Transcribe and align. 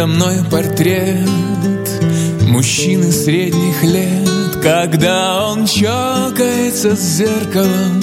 Передо 0.00 0.14
мной 0.14 0.42
портрет 0.50 1.28
мужчины 2.48 3.12
средних 3.12 3.82
лет 3.82 4.56
Когда 4.62 5.46
он 5.46 5.66
чокается 5.66 6.96
с 6.96 7.18
зеркалом 7.18 8.02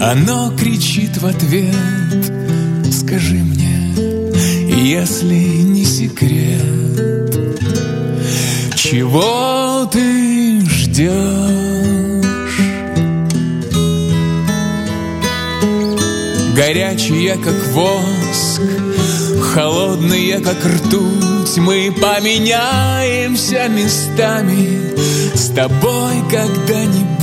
Оно 0.00 0.52
кричит 0.58 1.16
в 1.18 1.24
ответ 1.24 1.72
Скажи 2.92 3.36
мне, 3.36 3.94
если 4.74 5.36
не 5.62 5.84
секрет 5.84 6.60
Чего 8.74 9.88
ты 9.92 10.62
ждешь? 10.68 11.12
Горячие, 16.56 17.36
как 17.36 17.68
воск 17.68 18.62
Холодные, 19.54 20.40
как 20.40 20.56
ртуть 20.66 21.35
Мы 21.58 21.90
поменяемся 21.90 23.68
местами 23.68 24.94
С 25.34 25.48
тобой 25.48 26.22
когда-нибудь. 26.30 27.16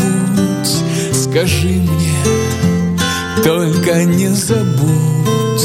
Скажи 1.13 1.81
мне, 1.81 2.17
только 3.43 4.03
не 4.05 4.29
забудь 4.29 5.63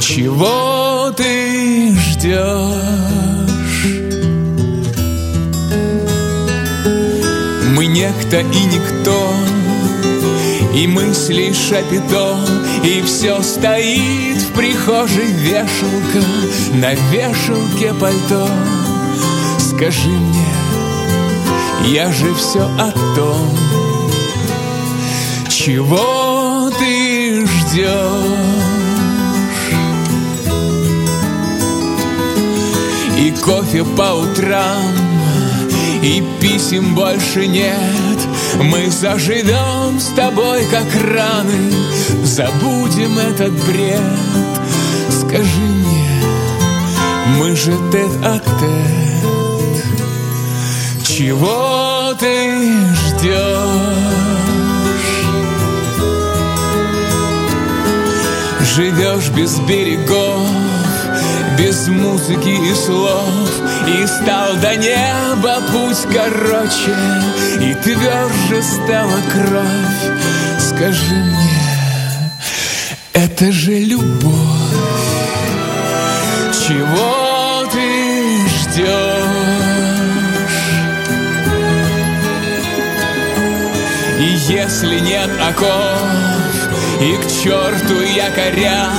Чего 0.00 1.12
ты 1.16 1.96
ждешь. 1.96 3.00
Мы 7.76 7.86
некто 7.86 8.40
и 8.40 8.64
никто 8.64 9.34
и 10.74 10.86
мысли 10.86 11.52
шапито, 11.52 12.38
и 12.84 13.02
все 13.02 13.42
стоит 13.42 14.29
прихожей 14.54 15.32
вешалка, 15.32 16.22
на 16.74 16.94
вешалке 17.10 17.92
пальто. 17.94 18.48
Скажи 19.58 20.08
мне, 20.08 20.46
я 21.86 22.12
же 22.12 22.34
все 22.34 22.62
о 22.78 22.92
том, 23.16 23.56
чего 25.48 26.70
ты 26.78 27.46
ждешь. 27.46 27.90
И 33.18 33.30
кофе 33.42 33.84
по 33.84 34.14
утрам, 34.14 34.94
и 36.02 36.22
писем 36.40 36.94
больше 36.94 37.46
нет, 37.46 38.18
мы 38.62 38.90
заживем 38.90 39.98
с 39.98 40.08
тобой, 40.14 40.64
как 40.66 40.86
раны. 41.02 41.72
Забудем 42.24 43.18
этот 43.18 43.52
бред. 43.66 44.00
Скажи 45.10 45.60
мне, 45.60 46.22
мы 47.38 47.56
же 47.56 47.72
тет-а-тет. 47.92 49.00
Чего 51.04 52.14
ты 52.18 52.72
ждешь? 52.94 53.90
Живешь 58.74 59.28
без 59.30 59.58
берегов 59.60 60.48
без 61.60 61.88
музыки 61.88 62.48
и 62.48 62.74
слов 62.74 63.49
И 63.92 64.06
стал 64.06 64.54
до 64.56 64.76
неба 64.76 65.60
путь 65.72 66.06
короче 66.12 66.96
И 67.60 67.74
тверже 67.74 68.62
стала 68.62 69.20
кровь 69.32 70.60
Скажи 70.60 71.14
мне, 71.14 72.40
это 73.12 73.50
же 73.50 73.72
любовь 73.80 74.30
Чего 76.66 77.66
ты 77.72 78.46
ждешь? 78.48 79.50
И 84.20 84.52
если 84.52 85.00
нет 85.00 85.30
оков 85.40 86.49
и 87.00 87.16
к 87.16 87.26
черту 87.26 88.02
якоря 88.02 88.90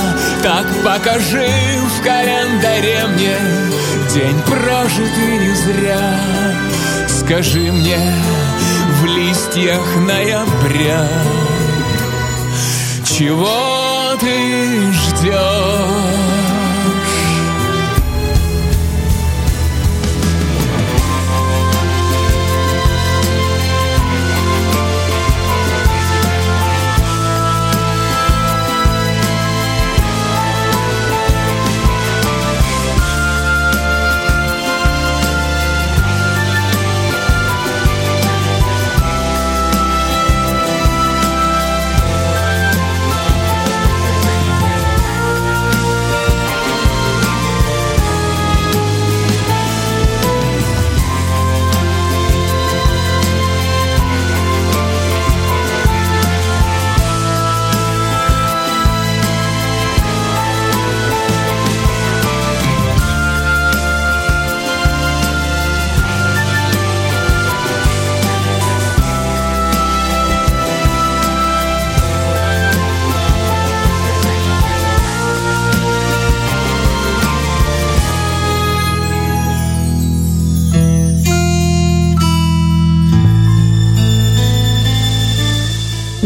Так 0.42 0.66
покажи 0.84 1.48
в 1.86 2.04
календаре 2.04 3.06
мне 3.14 3.38
День 4.14 4.42
прожитый 4.48 5.38
не 5.38 5.56
зря 5.56 6.20
Скажи 7.08 7.72
мне 7.72 8.14
в 9.02 9.06
листьях 9.06 9.86
ноября 9.98 11.08
Чего 13.06 14.18
ты 14.20 14.92
ждешь? 14.92 16.01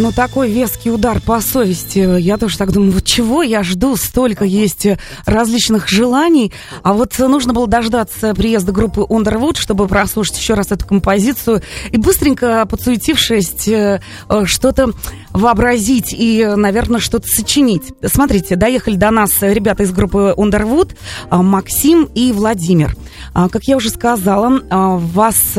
Ну, 0.06 0.12
такой 0.12 0.52
веский 0.52 0.92
удар 0.92 1.20
по 1.20 1.42
совести. 1.42 2.20
Я 2.20 2.38
тоже 2.38 2.60
так 2.60 2.72
думаю, 2.72 2.92
вот 2.92 3.06
чего 3.06 3.42
я 3.42 3.64
жду? 3.64 3.96
Столько 3.96 4.46
есть 4.46 4.86
различных 5.26 5.90
желаний. 5.90 6.54
А 6.84 6.94
вот 6.94 7.18
нужно 7.18 7.54
было 7.54 7.66
дождаться 7.66 8.36
приезда 8.36 8.72
группы 8.72 9.02
Underwood, 9.02 9.58
чтобы 9.58 9.88
прослушать 9.88 10.38
еще 10.38 10.54
раз 10.54 10.72
эту 10.72 10.86
композицию. 10.86 11.64
И 11.90 11.98
быстренько, 11.98 12.68
подсуетившись, 12.68 13.68
э, 13.68 14.00
что-то 14.44 14.92
вообразить 15.32 16.14
и, 16.16 16.54
наверное, 16.56 17.00
что-то 17.00 17.28
сочинить. 17.28 17.92
Смотрите, 18.06 18.56
доехали 18.58 18.98
до 18.98 19.10
нас 19.10 19.32
ребята 19.42 19.82
из 19.82 19.92
группы 19.92 20.36
Underwood, 20.38 20.92
э, 21.32 21.36
Максим 21.36 22.08
и 22.14 22.32
Владимир. 22.32 22.96
А, 23.34 23.50
как 23.50 23.64
я 23.64 23.76
уже 23.76 23.90
сказала, 23.90 24.60
э, 24.60 24.66
вас 24.70 25.58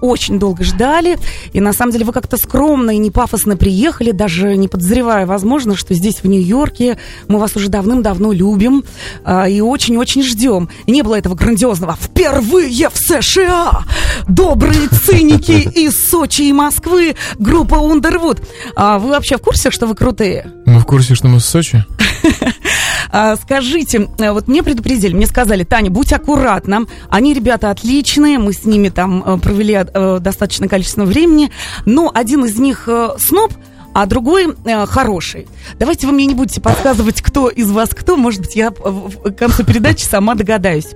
очень 0.00 0.38
долго 0.38 0.64
ждали, 0.64 1.18
и 1.52 1.60
на 1.60 1.72
самом 1.72 1.92
деле 1.92 2.04
вы 2.04 2.12
как-то 2.12 2.36
скромно 2.36 2.90
и 2.90 2.98
не 2.98 3.10
пафосно 3.10 3.56
приехали, 3.56 4.10
даже 4.10 4.56
не 4.56 4.68
подозревая, 4.68 5.26
возможно, 5.26 5.76
что 5.76 5.94
здесь, 5.94 6.22
в 6.22 6.26
Нью-Йорке, 6.26 6.98
мы 7.28 7.38
вас 7.38 7.56
уже 7.56 7.68
давным-давно 7.68 8.32
любим 8.32 8.84
а, 9.24 9.48
и 9.48 9.60
очень-очень 9.60 10.22
ждем. 10.22 10.68
И 10.86 10.92
не 10.92 11.02
было 11.02 11.16
этого 11.16 11.34
грандиозного 11.34 11.96
«Впервые 12.00 12.88
в 12.88 12.96
США! 12.96 13.84
Добрые 14.28 14.88
циники 14.88 15.52
из 15.52 16.10
Сочи 16.10 16.42
и 16.42 16.52
Москвы! 16.52 17.16
Группа 17.38 17.74
Underwood!» 17.74 18.42
а 18.76 18.98
Вы 18.98 19.10
вообще 19.10 19.36
в 19.36 19.40
курсе, 19.40 19.70
что 19.70 19.86
вы 19.86 19.94
крутые? 19.94 20.50
Мы 20.66 20.80
в 20.80 20.84
курсе, 20.84 21.14
что 21.14 21.28
мы 21.28 21.40
с 21.40 21.46
Сочи. 21.46 21.84
А, 23.10 23.36
скажите, 23.36 24.08
вот 24.18 24.48
мне 24.48 24.62
предупредили, 24.62 25.14
мне 25.14 25.26
сказали, 25.26 25.64
Таня, 25.64 25.90
будь 25.90 26.12
аккуратна. 26.12 26.86
Они 27.08 27.34
ребята 27.34 27.70
отличные, 27.70 28.38
мы 28.38 28.52
с 28.52 28.64
ними 28.64 28.88
там 28.88 29.22
э, 29.24 29.38
провели 29.38 29.74
э, 29.74 30.18
достаточное 30.20 30.68
количество 30.68 31.04
времени, 31.04 31.50
но 31.86 32.10
один 32.12 32.44
из 32.44 32.58
них 32.58 32.84
э, 32.88 33.10
сноб, 33.18 33.52
а 33.92 34.06
другой 34.06 34.54
э, 34.64 34.86
хороший. 34.86 35.48
Давайте 35.78 36.06
вы 36.06 36.12
мне 36.12 36.26
не 36.26 36.34
будете 36.34 36.60
подсказывать, 36.60 37.20
кто 37.22 37.48
из 37.48 37.70
вас 37.70 37.90
кто. 37.90 38.16
Может 38.16 38.40
быть, 38.40 38.56
я 38.56 38.70
в 38.70 39.32
конце 39.32 39.64
передачи 39.64 40.04
сама 40.04 40.34
догадаюсь. 40.34 40.88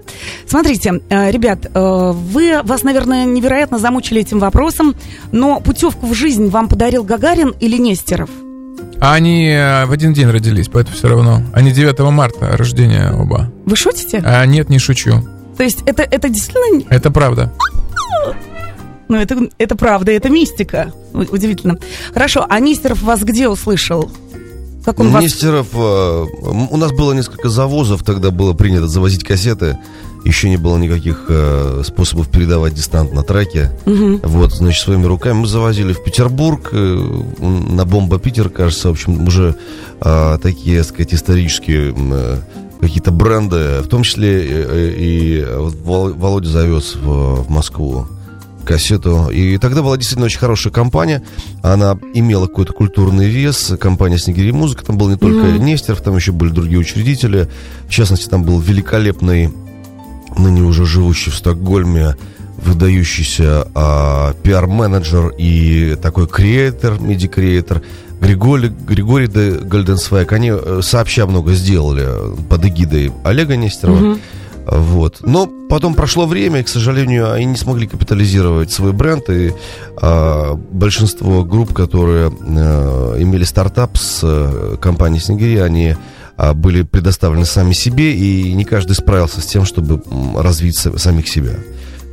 Смотрите, 0.47 1.01
э, 1.09 1.31
ребят, 1.31 1.67
э, 1.67 2.13
вы 2.13 2.61
вас, 2.63 2.83
наверное, 2.83 3.25
невероятно 3.25 3.79
замучили 3.79 4.21
этим 4.21 4.39
вопросом, 4.39 4.95
но 5.33 5.61
путевку 5.61 6.07
в 6.07 6.15
жизнь 6.15 6.49
вам 6.49 6.69
подарил 6.69 7.05
Гагарин 7.05 7.55
или 7.61 7.77
Нестеров? 7.77 8.31
А 9.01 9.15
они 9.15 9.49
э, 9.49 9.85
в 9.87 9.93
один 9.93 10.13
день 10.15 10.29
родились, 10.29 10.69
поэтому 10.69 10.97
все 10.97 11.09
равно. 11.09 11.43
Они 11.53 11.73
9 11.73 11.99
марта 12.11 12.57
рождения 12.57 13.13
оба. 13.13 13.51
Вы 13.67 13.77
шутите? 13.77 14.23
А 14.25 14.45
нет, 14.47 14.71
не 14.71 14.79
шучу. 14.79 15.13
То 15.57 15.63
есть 15.63 15.83
это, 15.87 16.03
это 16.03 16.29
действительно... 16.29 16.85
Это 16.91 17.11
правда. 17.11 17.53
Ну, 19.09 19.17
это, 19.17 19.37
это 19.59 19.77
правда, 19.77 20.13
это 20.13 20.31
мистика. 20.31 20.93
Удивительно. 21.13 21.77
Хорошо, 22.13 22.47
а 22.49 22.59
Нестеров 22.59 23.03
вас 23.03 23.23
где 23.23 23.49
услышал? 23.49 24.11
Как 24.85 24.99
он 25.01 25.11
вас... 25.11 25.23
Нестеров, 25.23 25.69
э, 25.75 25.77
м, 25.77 26.69
у 26.71 26.77
нас 26.77 26.93
было 26.93 27.13
несколько 27.13 27.49
завозов, 27.49 28.03
тогда 28.03 28.31
было 28.31 28.55
принято 28.55 28.89
завозить 28.89 29.25
кассеты. 29.25 29.79
Еще 30.25 30.49
не 30.49 30.57
было 30.57 30.79
никаких 30.79 31.27
э, 31.29 31.83
способов 31.85 32.29
передавать 32.29 32.75
дистант 32.75 33.13
на 33.13 33.23
треке. 33.23 33.71
Мгм. 33.85 34.21
Вот, 34.25 34.53
значит, 34.53 34.83
своими 34.83 35.05
руками 35.05 35.41
мы 35.41 35.47
завозили 35.47 35.93
в 35.93 36.03
Петербург, 36.03 36.71
э, 36.73 37.23
на 37.39 37.85
Бомба 37.85 38.19
Питер, 38.19 38.49
кажется, 38.49 38.89
в 38.89 38.93
общем, 38.93 39.27
уже 39.27 39.55
э, 40.01 40.39
такие, 40.43 40.79
так 40.79 40.89
сказать, 40.89 41.15
исторические 41.15 41.95
э, 41.97 42.39
какие-то 42.81 43.11
бренды, 43.11 43.81
в 43.83 43.89
том 43.89 44.03
числе 44.03 44.47
э, 44.47 44.67
э, 44.69 44.95
и 44.97 45.45
Вол- 45.85 46.15
Володя 46.15 46.49
завез 46.49 46.95
в, 46.95 47.43
в 47.43 47.51
Москву 47.51 48.07
кассету. 48.65 49.29
И 49.31 49.59
тогда 49.59 49.83
была 49.83 49.97
действительно 49.97 50.27
очень 50.27 50.39
хорошая 50.39 50.73
компания. 50.73 51.23
Она 51.63 51.99
имела 52.15 52.47
какой-то 52.47 52.73
культурный 52.73 53.29
вес. 53.29 53.75
Компания 53.79 54.19
«Снегири 54.19 54.53
Музыка». 54.53 54.85
Там 54.85 54.97
был 54.97 55.11
не 55.11 55.17
только 55.17 55.53
Нестеров, 55.59 56.01
там 56.01 56.17
еще 56.17 56.33
были 56.33 56.51
другие 56.51 56.79
учредители. 56.79 57.51
В 57.87 57.91
частности, 57.91 58.29
там 58.29 58.43
был 58.43 58.59
великолепный, 58.59 59.53
ныне 60.39 60.63
уже 60.63 60.87
живущий 60.87 61.31
в 61.31 61.37
Стокгольме, 61.37 62.17
выдающийся 62.57 63.69
а, 63.75 64.35
пиар-менеджер 64.43 65.35
и 65.37 65.97
такой 66.01 66.27
креатор, 66.27 67.01
миди-креатор 67.01 67.83
Григорий, 68.21 68.69
Григорий 68.69 69.29
де 69.29 69.53
Гольденсвайк. 69.53 70.33
Они 70.33 70.51
э, 70.51 70.81
сообща 70.83 71.27
много 71.27 71.53
сделали 71.53 72.09
под 72.49 72.65
эгидой 72.65 73.13
Олега 73.23 73.57
Нестерова. 73.57 73.97
Мгм. 73.97 74.21
Вот. 74.67 75.19
Но 75.23 75.47
потом 75.69 75.95
прошло 75.95 76.27
время, 76.27 76.61
и, 76.61 76.63
к 76.63 76.69
сожалению, 76.69 77.33
они 77.33 77.45
не 77.45 77.57
смогли 77.57 77.87
капитализировать 77.87 78.73
свой 78.73 78.93
бренд, 78.93 79.29
и 79.29 79.53
а, 80.01 80.55
большинство 80.55 81.45
групп, 81.45 81.75
которые 81.75 82.31
э, 82.31 83.17
имели 83.19 83.45
стартап 83.45 83.99
с 83.99 84.21
э, 84.23 84.77
компанией 84.81 85.21
Снегири, 85.21 85.59
они 85.59 85.91
а, 85.91 85.99
были 86.37 86.83
предоставлены 86.83 87.45
сами 87.45 87.73
себе, 87.73 88.15
и 88.15 88.53
не 88.53 88.65
каждый 88.65 88.95
справился 88.95 89.41
с 89.41 89.47
тем, 89.47 89.65
чтобы 89.65 90.03
развить 90.37 90.77
са- 90.77 90.99
самих 90.99 91.29
себя. 91.29 91.55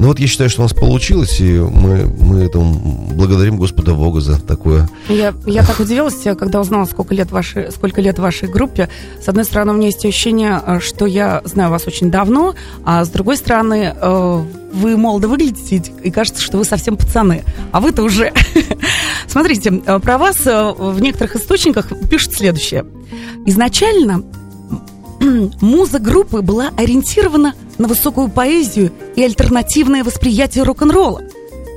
Ну 0.02 0.08
вот 0.08 0.20
я 0.20 0.26
считаю, 0.26 0.50
что 0.50 0.62
у 0.62 0.64
нас 0.64 0.74
получилось, 0.74 1.40
и 1.40 1.60
мы, 1.60 2.06
мы 2.08 2.40
этому 2.40 2.74
благодарим 3.14 3.58
Господа 3.58 3.94
Бога 3.94 4.20
за 4.20 4.42
такое. 4.42 4.90
Я, 5.08 5.32
я 5.46 5.64
так 5.64 5.80
удивилась, 5.80 6.24
когда 6.40 6.60
узнала, 6.60 6.86
сколько 6.86 7.14
лет, 7.14 7.30
вашей, 7.30 7.72
сколько 7.72 8.02
лет 8.02 8.18
вашей 8.18 8.50
группе. 8.50 8.90
С 9.24 9.30
одной 9.30 9.46
стороны, 9.46 9.74
у 9.74 9.76
меня 9.76 9.86
есть 9.90 10.04
ощущение, 10.04 10.60
э, 10.66 10.80
что 10.80 11.06
я 11.06 11.44
знаю 11.46 11.70
вас 11.70 11.86
очень 11.86 12.10
давно, 12.10 12.56
а 12.84 13.06
с 13.06 13.10
другой 13.10 13.38
стороны, 13.38 13.94
э, 13.96 14.44
вы 14.74 14.98
молодо 14.98 15.28
выглядите, 15.28 15.94
и 16.02 16.10
кажется, 16.10 16.42
что 16.42 16.58
вы 16.58 16.66
совсем 16.66 16.98
пацаны. 16.98 17.44
А 17.72 17.80
вы-то 17.80 18.02
уже... 18.02 18.34
Смотрите, 19.28 19.84
э, 19.86 20.00
про 20.00 20.18
вас 20.18 20.38
в 20.46 21.00
некоторых 21.00 21.36
источниках 21.36 21.92
пишут 22.10 22.34
следующее. 22.34 22.86
Изначально 23.46 24.24
муза 25.62 26.00
группы 26.00 26.42
была 26.42 26.72
ориентирована 26.78 27.54
на 27.78 27.88
высокую 27.88 28.30
поэзию 28.30 28.92
и 29.16 29.24
альтернативное 29.24 30.04
восприятие 30.04 30.64
рок-н-ролла, 30.64 31.22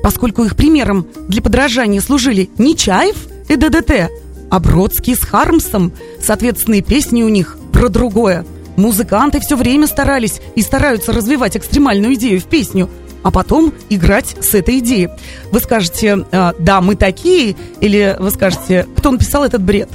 поскольку 0.02 0.44
их 0.44 0.56
примером 0.56 1.06
для 1.28 1.42
подражания 1.42 2.00
служили 2.00 2.50
не 2.58 2.76
Чаев 2.76 3.16
и 3.48 3.56
ДДТ, 3.56 4.10
а 4.50 4.60
Бродский 4.60 5.16
с 5.16 5.20
Хармсом. 5.20 5.92
Соответственно, 6.20 6.76
и 6.76 6.82
песни 6.82 7.22
у 7.22 7.28
них 7.28 7.58
про 7.72 7.88
другое. 7.88 8.44
Музыканты 8.76 9.40
все 9.40 9.56
время 9.56 9.86
старались 9.86 10.40
и 10.54 10.62
стараются 10.62 11.12
развивать 11.12 11.56
экстремальную 11.56 12.14
идею 12.14 12.40
в 12.40 12.44
песню, 12.44 12.88
а 13.22 13.30
потом 13.30 13.72
играть 13.88 14.36
с 14.40 14.54
этой 14.54 14.78
идеей. 14.78 15.10
Вы 15.50 15.60
скажете, 15.60 16.24
э, 16.30 16.52
да, 16.58 16.80
мы 16.80 16.96
такие, 16.96 17.56
или 17.80 18.16
вы 18.18 18.30
скажете, 18.30 18.86
кто 18.96 19.10
написал 19.10 19.44
этот 19.44 19.62
бред? 19.62 19.88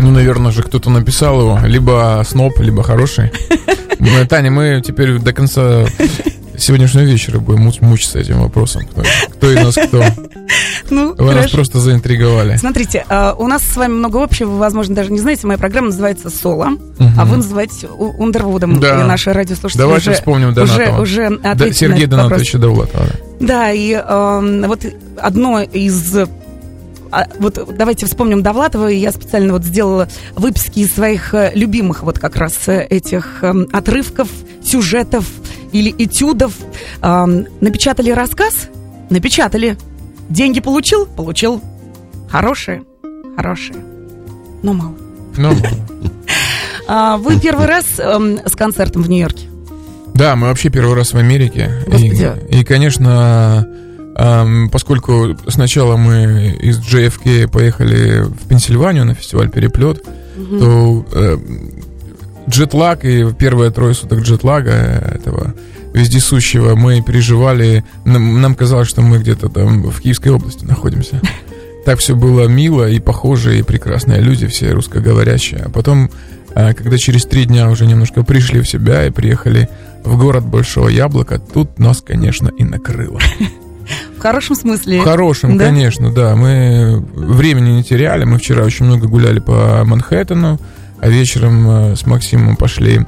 Ну, 0.00 0.10
наверное 0.10 0.50
же, 0.52 0.62
кто-то 0.62 0.90
написал 0.90 1.40
его. 1.40 1.58
Либо 1.64 2.22
сноб, 2.26 2.58
либо 2.60 2.82
хороший. 2.82 3.30
Мы- 3.98 4.26
Таня, 4.26 4.50
мы 4.50 4.82
теперь 4.84 5.18
до 5.18 5.32
конца 5.32 5.84
сегодняшнего 6.56 7.04
вечера 7.04 7.38
будем 7.38 7.66
муч- 7.68 7.78
мучиться 7.84 8.18
этим 8.18 8.40
вопросом. 8.40 8.82
Кто, 8.86 9.02
кто 9.32 9.50
из 9.52 9.56
нас 9.56 9.74
кто? 9.88 10.02
Ну, 10.90 11.14
Вы 11.16 11.26
нас 11.26 11.34
хорошо. 11.36 11.54
просто 11.56 11.78
заинтриговали. 11.78 12.56
Смотрите, 12.56 13.04
а, 13.08 13.34
у 13.38 13.46
нас 13.46 13.62
с 13.62 13.76
вами 13.76 13.92
много 13.92 14.22
общего, 14.22 14.50
вы, 14.50 14.58
возможно, 14.58 14.94
даже 14.94 15.12
не 15.12 15.18
знаете. 15.20 15.46
Моя 15.46 15.58
программа 15.58 15.88
называется 15.88 16.28
«Соло», 16.30 16.70
а 17.16 17.24
вы 17.24 17.36
называете 17.36 17.86
«Ундервудом». 17.88 18.80
Да. 18.80 19.00
И 19.02 19.04
наши 19.06 19.32
радиослушатели 19.32 19.80
Давайте 19.82 20.10
уже, 20.10 20.18
вспомним 20.18 20.48
уже, 20.48 20.56
Донатова. 20.66 21.00
уже 21.02 21.28
Да, 21.30 21.36
на 21.36 21.52
этот 21.52 21.80
вопрос. 21.80 22.08
Донатовича 22.08 22.58
Довлатова. 22.58 23.06
Да, 23.38 23.70
и 23.70 23.92
эм, 23.92 24.62
вот 24.66 24.80
одно 25.18 25.60
из... 25.60 26.16
а, 27.10 27.26
Вот 27.38 27.58
давайте 27.76 28.06
вспомним 28.06 28.42
Довлатова, 28.42 28.86
я 28.86 29.12
специально 29.12 29.52
вот 29.52 29.64
сделала 29.64 30.08
выписки 30.34 30.80
из 30.80 30.94
своих 30.94 31.34
э, 31.34 31.52
любимых 31.54 32.02
вот 32.02 32.18
как 32.18 32.36
раз 32.36 32.56
э, 32.68 32.86
этих 32.88 33.42
эм, 33.42 33.68
отрывков, 33.72 34.28
сюжетов 34.64 35.26
или 35.72 35.94
этюдов. 35.96 36.54
Напечатали 37.00 38.10
рассказ? 38.10 38.68
Напечатали. 39.08 39.76
Деньги 40.28 40.60
получил? 40.60 41.06
Получил. 41.06 41.62
Хорошие? 42.28 42.82
Хорошие. 43.36 43.76
Но 44.62 44.72
мало. 44.72 44.94
Ну, 45.36 45.52
А, 46.92 47.18
вы 47.18 47.38
первый 47.38 47.66
раз 47.66 48.00
эм, 48.00 48.40
с 48.44 48.56
концертом 48.56 49.02
в 49.02 49.08
Нью-Йорке. 49.08 49.46
Да, 50.12 50.34
мы 50.34 50.48
вообще 50.48 50.70
первый 50.70 50.96
раз 50.96 51.12
в 51.12 51.16
Америке. 51.16 51.70
Господи. 51.86 52.32
И, 52.50 52.60
и, 52.60 52.64
конечно, 52.64 53.64
поскольку 54.70 55.36
сначала 55.48 55.96
мы 55.96 56.58
из 56.60 56.78
JFK 56.78 57.48
поехали 57.48 58.22
в 58.22 58.48
Пенсильванию 58.48 59.04
на 59.04 59.14
фестиваль 59.14 59.50
«Переплет», 59.50 60.04
то 60.58 61.06
э, 61.12 61.38
джетлаг 62.48 63.04
и 63.04 63.32
первые 63.32 63.70
трое 63.70 63.94
суток 63.94 64.20
джетлага 64.20 64.72
этого 64.72 65.54
вездесущего 65.92 66.74
мы 66.76 67.02
переживали. 67.02 67.84
Нам, 68.04 68.40
нам 68.40 68.54
казалось, 68.54 68.88
что 68.88 69.02
мы 69.02 69.18
где-то 69.18 69.48
там 69.48 69.82
в 69.90 70.00
Киевской 70.00 70.28
области 70.28 70.64
находимся. 70.64 71.20
Так 71.82 71.98
все 71.98 72.14
было 72.14 72.46
мило 72.46 72.90
и 72.90 73.00
похоже, 73.00 73.58
и 73.58 73.62
прекрасные 73.62 74.20
люди, 74.20 74.46
все 74.46 74.72
русскоговорящие. 74.72 75.62
А 75.64 75.70
потом, 75.70 76.10
а, 76.54 76.74
когда 76.74 76.98
через 76.98 77.24
три 77.24 77.46
дня 77.46 77.70
уже 77.70 77.86
немножко 77.86 78.22
пришли 78.22 78.60
в 78.60 78.68
себя 78.68 79.06
и 79.06 79.10
приехали 79.10 79.66
в 80.04 80.18
город 80.18 80.44
Большого 80.44 80.88
Яблока, 80.88 81.38
тут 81.38 81.78
нас, 81.78 82.02
конечно, 82.02 82.48
и 82.48 82.64
накрыло. 82.64 83.18
В 84.16 84.20
хорошем 84.20 84.54
смысле. 84.56 85.00
В 85.00 85.04
хорошем, 85.04 85.56
Да? 85.58 85.64
конечно, 85.66 86.12
да. 86.12 86.36
Мы 86.36 87.02
времени 87.14 87.70
не 87.70 87.82
теряли. 87.84 88.24
Мы 88.24 88.38
вчера 88.38 88.64
очень 88.64 88.86
много 88.86 89.08
гуляли 89.08 89.38
по 89.40 89.82
Манхэттену, 89.84 90.58
а 91.00 91.08
вечером 91.08 91.70
э, 91.92 91.96
с 91.96 92.06
Максимом 92.06 92.56
пошли 92.56 93.00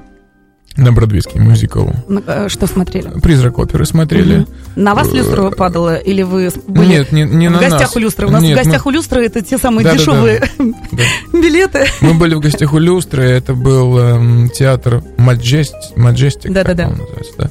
на 0.74 0.90
бродвейский 0.90 1.38
мюзикл. 1.38 1.88
Э, 2.26 2.48
Что 2.48 2.66
смотрели? 2.66 3.08
Призрак 3.20 3.58
оперы 3.58 3.84
смотрели. 3.84 4.36
Мгм. 4.38 4.46
На 4.76 4.94
вас 4.94 5.12
люстра 5.12 5.50
падала 5.50 5.96
или 5.96 6.22
вы 6.22 6.50
были 6.66 6.86
Нет, 6.86 7.12
не, 7.12 7.24
не 7.24 7.48
в 7.48 7.52
на 7.52 7.58
гостях 7.58 7.80
нас. 7.80 7.96
у 7.96 7.98
люстры? 7.98 8.26
У 8.26 8.30
нас 8.30 8.42
Нет, 8.42 8.58
в 8.58 8.64
гостях 8.64 8.86
мы, 8.86 8.90
у 8.90 8.94
люстры 8.94 9.26
это 9.26 9.42
те 9.42 9.58
самые 9.58 9.84
Да-да-да. 9.84 9.98
дешевые 10.02 10.44
да. 10.58 11.02
билеты. 11.38 11.84
мы 12.00 12.14
были 12.14 12.34
в 12.34 12.40
гостях 12.40 12.72
у 12.72 12.78
люстры. 12.78 13.24
Это 13.24 13.52
был 13.52 13.98
эм, 13.98 14.48
театр 14.48 15.02
Маджестик. 15.18 15.94
Маджестик 15.96 16.50
Да-да-да. 16.50 16.88
называется, 16.88 17.32
да. 17.36 17.50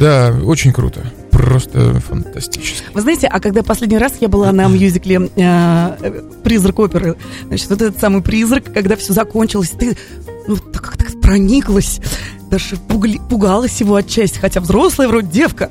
Да, 0.00 0.34
очень 0.44 0.72
круто. 0.72 1.02
Просто 1.38 2.00
фантастически. 2.00 2.82
Вы 2.92 3.00
знаете, 3.00 3.28
а 3.28 3.38
когда 3.40 3.62
последний 3.62 3.98
раз 3.98 4.14
я 4.20 4.28
была 4.28 4.50
на 4.50 4.66
мюзикле 4.66 5.30
э, 5.36 6.22
«Призрак 6.42 6.78
оперы», 6.80 7.16
значит, 7.46 7.70
вот 7.70 7.80
этот 7.80 8.00
самый 8.00 8.22
призрак, 8.22 8.64
когда 8.72 8.96
все 8.96 9.12
закончилось, 9.12 9.72
ты 9.78 9.96
ну, 10.48 10.56
так 10.56 10.82
как-то 10.82 11.16
прониклась, 11.18 12.00
даже 12.50 12.76
пугли- 12.88 13.20
пугалась 13.28 13.78
его 13.80 13.94
отчасти, 13.94 14.38
хотя 14.38 14.60
взрослая 14.60 15.06
вроде 15.08 15.28
девка. 15.28 15.70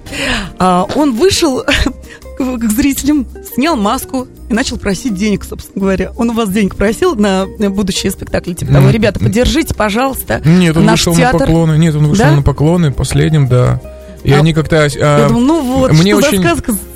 А, 0.57 0.85
он 0.95 1.15
вышел 1.15 1.63
к, 2.37 2.57
к 2.57 2.71
зрителям, 2.71 3.25
снял 3.55 3.75
маску 3.75 4.27
и 4.49 4.53
начал 4.53 4.77
просить 4.77 5.15
денег, 5.15 5.43
собственно 5.43 5.81
говоря. 5.81 6.11
Он 6.15 6.29
у 6.29 6.33
вас 6.33 6.49
денег 6.49 6.75
просил 6.75 7.15
на 7.15 7.45
будущие 7.45 8.11
спектакли, 8.11 8.53
типа 8.53 8.71
того, 8.71 8.89
ребята, 8.89 9.19
поддержите, 9.19 9.73
пожалуйста. 9.73 10.41
Нет, 10.45 10.77
он 10.77 10.85
Наш 10.85 10.99
вышел 11.07 11.15
театр. 11.15 11.41
на 11.41 11.45
поклоны. 11.47 11.77
Нет, 11.77 11.95
он 11.95 12.07
вышел 12.07 12.23
Да? 12.25 12.31
на 12.35 12.41
поклоны 12.43 12.91
последним, 12.93 13.47
да. 13.47 13.81
И 14.27 14.31
А- 14.33 14.39
они 14.39 14.53
как-то... 14.53 14.83
а, 14.83 15.19
Я 15.21 15.27
думаю, 15.29 15.45
ну 15.45 15.61
вот, 15.61 15.93
мне 15.93 16.13
очень- 16.13 16.43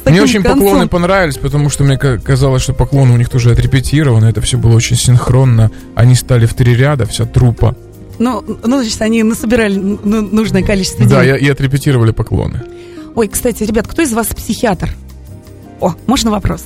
Мне 0.06 0.22
очень 0.22 0.44
концом? 0.44 0.60
поклоны 0.60 0.88
понравились, 0.90 1.38
потому 1.38 1.70
что 1.70 1.86
мне 1.86 1.98
ка- 1.98 2.18
казалось, 2.18 2.62
что 2.62 2.74
поклоны 2.74 3.14
у 3.14 3.18
них 3.18 3.30
тоже 3.30 3.52
отрепетированы, 3.54 4.26
это 4.26 4.42
все 4.42 4.58
было 4.58 4.76
очень 4.76 4.98
синхронно. 4.98 5.72
Они 5.96 6.16
стали 6.16 6.46
в 6.46 6.54
три 6.54 6.76
ряда, 6.76 7.06
вся 7.06 7.26
трупа. 7.26 7.74
Ну, 8.20 8.44
ну, 8.66 8.82
значит, 8.82 9.02
они 9.02 9.24
насобирали 9.24 9.78
ну, 9.78 10.22
нужное 10.22 10.62
количество 10.62 11.06
денег. 11.06 11.12
Да, 11.24 11.38
и 11.38 11.48
отрепетировали 11.48 12.12
поклоны. 12.12 12.64
Ой, 13.16 13.30
кстати, 13.30 13.64
ребят, 13.64 13.88
кто 13.88 14.02
из 14.02 14.12
вас 14.12 14.28
психиатр? 14.28 14.90
О, 15.82 15.96
можно 16.06 16.30
вопрос? 16.30 16.64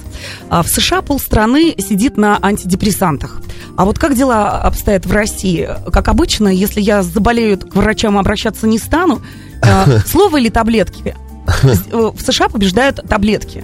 А, 0.50 0.62
в 0.62 0.68
США 0.68 1.02
полстраны 1.02 1.74
сидит 1.80 2.18
на 2.18 2.38
антидепрессантах. 2.42 3.42
А 3.78 3.86
вот 3.86 3.98
как 3.98 4.16
дела 4.16 4.62
обстоят 4.62 5.06
в 5.06 5.12
России? 5.12 5.70
Как 5.92 6.10
обычно, 6.10 6.50
если 6.50 6.82
я 6.82 7.02
заболею, 7.02 7.58
к 7.58 7.76
врачам 7.76 8.18
обращаться 8.18 8.68
не 8.68 8.78
стану. 8.78 9.22
А, 9.62 10.00
слово 10.06 10.38
или 10.38 10.50
таблетки? 10.50 11.16
Э, 11.92 12.12
в 12.14 12.22
США 12.22 12.50
побеждают 12.50 13.02
таблетки. 13.08 13.64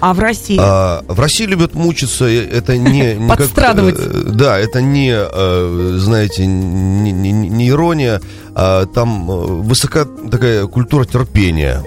А 0.00 0.14
в 0.14 0.18
России? 0.18 0.58
А, 0.60 1.04
в 1.06 1.20
России 1.20 1.44
любят 1.44 1.74
мучиться, 1.74 2.24
это 2.24 2.76
не... 2.76 3.14
не 3.14 3.28
Подстрадывать. 3.28 3.96
Как, 3.96 4.06
э, 4.06 4.22
да, 4.32 4.58
это 4.58 4.82
не, 4.82 5.14
э, 5.14 5.96
знаете, 6.00 6.44
не, 6.44 7.12
не, 7.12 7.30
не 7.30 7.68
ирония, 7.68 8.20
а 8.56 8.86
там 8.86 9.26
высока 9.62 10.04
такая 10.04 10.66
культура 10.66 11.04
терпения. 11.04 11.84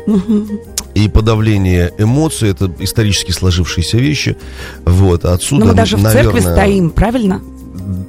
И 0.95 1.07
подавление 1.09 1.91
эмоций, 1.97 2.49
это 2.49 2.71
исторически 2.79 3.31
сложившиеся 3.31 3.97
вещи. 3.97 4.37
Вот, 4.85 5.25
отсюда, 5.25 5.65
Но 5.65 5.71
мы 5.71 5.75
даже 5.75 5.97
в 5.97 6.01
наверное, 6.01 6.33
церкви 6.33 6.51
стоим, 6.51 6.89
правильно? 6.89 7.41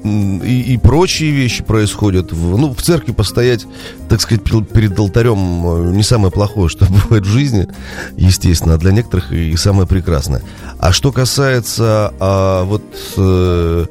и, 0.05 0.75
и 0.75 0.79
прочие 0.79 1.31
вещи 1.33 1.63
происходят. 1.63 2.33
В, 2.33 2.57
ну, 2.57 2.75
в 2.75 2.83
церкви 2.83 3.13
постоять, 3.13 3.67
так 4.09 4.21
сказать, 4.21 4.43
перед 4.45 4.99
алтарем 4.99 5.91
э, 5.91 5.93
не 5.93 6.03
самое 6.03 6.33
плохое, 6.33 6.69
что 6.69 6.87
бывает 7.05 7.27
в 7.27 7.31
жизни, 7.31 7.69
естественно, 8.17 8.75
а 8.75 8.79
для 8.79 8.93
некоторых 8.93 9.33
и 9.33 9.57
самое 9.57 9.87
прекрасное. 9.87 10.43
А 10.79 10.93
что 10.93 11.13
касается 11.13 12.15
а, 12.21 12.65
вот 12.65 12.85
э, 13.17 13.87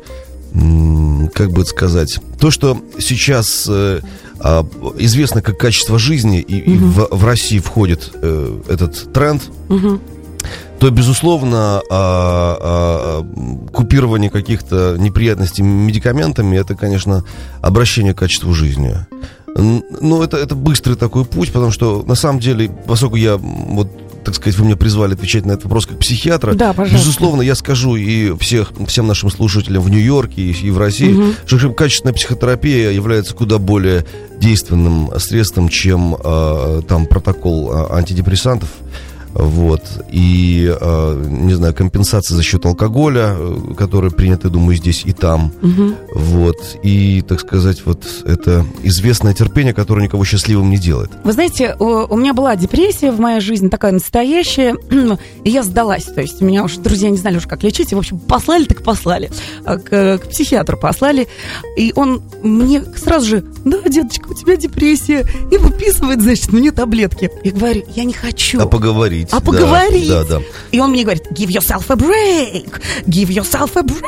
как 1.34 1.52
бы 1.52 1.66
сказать, 1.66 2.20
то, 2.40 2.50
что 2.52 2.82
сейчас 3.00 3.66
э, 3.70 4.00
известно 4.98 5.42
как 5.42 5.58
качество 5.58 5.98
жизни, 5.98 6.40
и, 6.40 6.62
угу. 6.62 6.72
и 6.72 6.78
в, 6.78 7.08
в 7.12 7.26
России 7.26 7.60
входит 7.60 8.12
э, 8.14 8.60
этот 8.70 9.12
тренд, 9.14 9.42
угу 9.70 10.00
то, 10.80 10.90
безусловно, 10.92 11.82
а, 11.90 12.58
а, 12.60 13.70
купирование 13.72 14.30
каких-то 14.30 14.96
неприятностей 15.00 15.64
медикаментами 15.64 16.58
это, 16.58 16.76
конечно, 16.76 17.24
обращение 17.62 18.14
к 18.14 18.20
качеству 18.20 18.54
жизни. 18.54 18.94
Ну, 19.58 20.22
это, 20.22 20.36
это 20.36 20.54
быстрый 20.54 20.96
такой 20.96 21.24
путь, 21.24 21.54
потому 21.54 21.72
что, 21.72 22.04
на 22.06 22.16
самом 22.16 22.42
деле, 22.42 22.70
поскольку 22.86 23.16
я, 23.16 23.38
вот, 23.38 23.90
так 24.26 24.36
сказать, 24.36 24.58
вы 24.58 24.66
меня 24.66 24.76
призвали 24.76 25.14
отвечать 25.14 25.46
на 25.46 25.52
этот 25.52 25.66
вопрос 25.66 25.86
как 25.86 26.00
психиатра, 26.00 26.54
да, 26.54 26.74
безусловно, 26.74 27.42
я 27.42 27.56
скажу 27.56 27.96
и 27.96 28.36
всех, 28.38 28.72
всем 28.88 29.08
нашим 29.08 29.30
слушателям 29.30 29.84
в 29.84 29.90
Нью-Йорке 29.90 30.42
и, 30.42 30.68
и 30.68 30.72
в 30.72 30.78
России, 30.78 31.14
угу. 31.14 31.34
что 31.46 31.72
качественная 31.72 32.14
психотерапия 32.14 32.92
является 32.92 33.34
куда 33.36 33.60
более 33.60 34.06
действенным 34.40 35.12
средством, 35.20 35.70
чем 35.70 36.16
э, 36.16 36.82
там 36.88 37.06
протокол 37.06 37.92
антидепрессантов. 37.92 38.70
Вот. 39.36 39.82
И, 40.10 40.74
э, 40.80 41.26
не 41.28 41.54
знаю, 41.54 41.74
компенсация 41.74 42.36
за 42.36 42.42
счет 42.42 42.66
алкоголя, 42.66 43.36
э, 43.38 43.74
который 43.78 44.10
принят, 44.10 44.46
я 44.46 44.50
думаю, 44.50 44.78
здесь 44.78 45.04
и 45.06 45.12
там. 45.12 45.52
Угу. 45.62 45.96
Вот. 46.16 46.78
И, 46.84 47.22
так 47.22 47.42
сказать, 47.42 47.82
вот 47.86 48.06
это 48.26 48.66
известное 48.84 49.34
терпение, 49.34 49.74
которое 49.74 50.04
никого 50.04 50.24
счастливым 50.24 50.70
не 50.70 50.78
делает. 50.78 51.12
Вы 51.26 51.34
знаете, 51.34 51.76
у, 51.80 51.86
у 52.14 52.18
меня 52.18 52.34
была 52.34 52.56
депрессия 52.56 53.12
в 53.12 53.20
моей 53.20 53.42
жизни, 53.42 53.68
такая 53.68 53.92
настоящая, 53.92 54.76
и 55.44 55.50
я 55.50 55.64
сдалась. 55.64 56.06
То 56.06 56.22
есть 56.22 56.40
меня 56.40 56.64
уже 56.64 56.80
друзья 56.80 57.10
не 57.10 57.18
знали 57.18 57.36
уже, 57.36 57.48
как 57.50 57.62
лечить. 57.64 57.92
И, 57.92 57.96
в 57.96 58.00
общем, 58.00 58.18
послали, 58.18 58.64
так 58.64 58.84
послали. 58.84 59.30
А 59.66 59.78
к, 59.78 60.20
к 60.20 60.30
психиатру 60.30 60.78
послали. 60.78 61.28
И 61.76 61.92
он 61.96 62.22
мне 62.42 62.84
сразу 62.96 63.26
же, 63.26 63.44
да, 63.66 63.82
деточка, 63.82 64.30
у 64.30 64.34
тебя 64.34 64.56
депрессия. 64.56 65.26
И 65.52 65.58
выписывает, 65.58 66.22
значит, 66.22 66.54
мне 66.54 66.72
таблетки. 66.72 67.30
Я 67.44 67.52
говорю, 67.52 67.84
я 67.96 68.06
не 68.06 68.14
хочу. 68.14 68.62
А 68.62 68.66
поговорить? 68.66 69.25
Поговорить. 69.32 69.32
А 69.32 69.40
да, 69.40 69.42
поговорить. 69.42 70.10
Да, 70.10 70.24
да. 70.24 70.42
И 70.72 70.80
он 70.80 70.92
мне 70.92 71.04
говорит, 71.04 71.24
give 71.32 71.48
yourself 71.48 71.86
a 71.90 71.96
break, 71.96 72.82
give 73.06 73.30
yourself 73.30 73.72
a 73.76 73.82
break. 73.82 74.02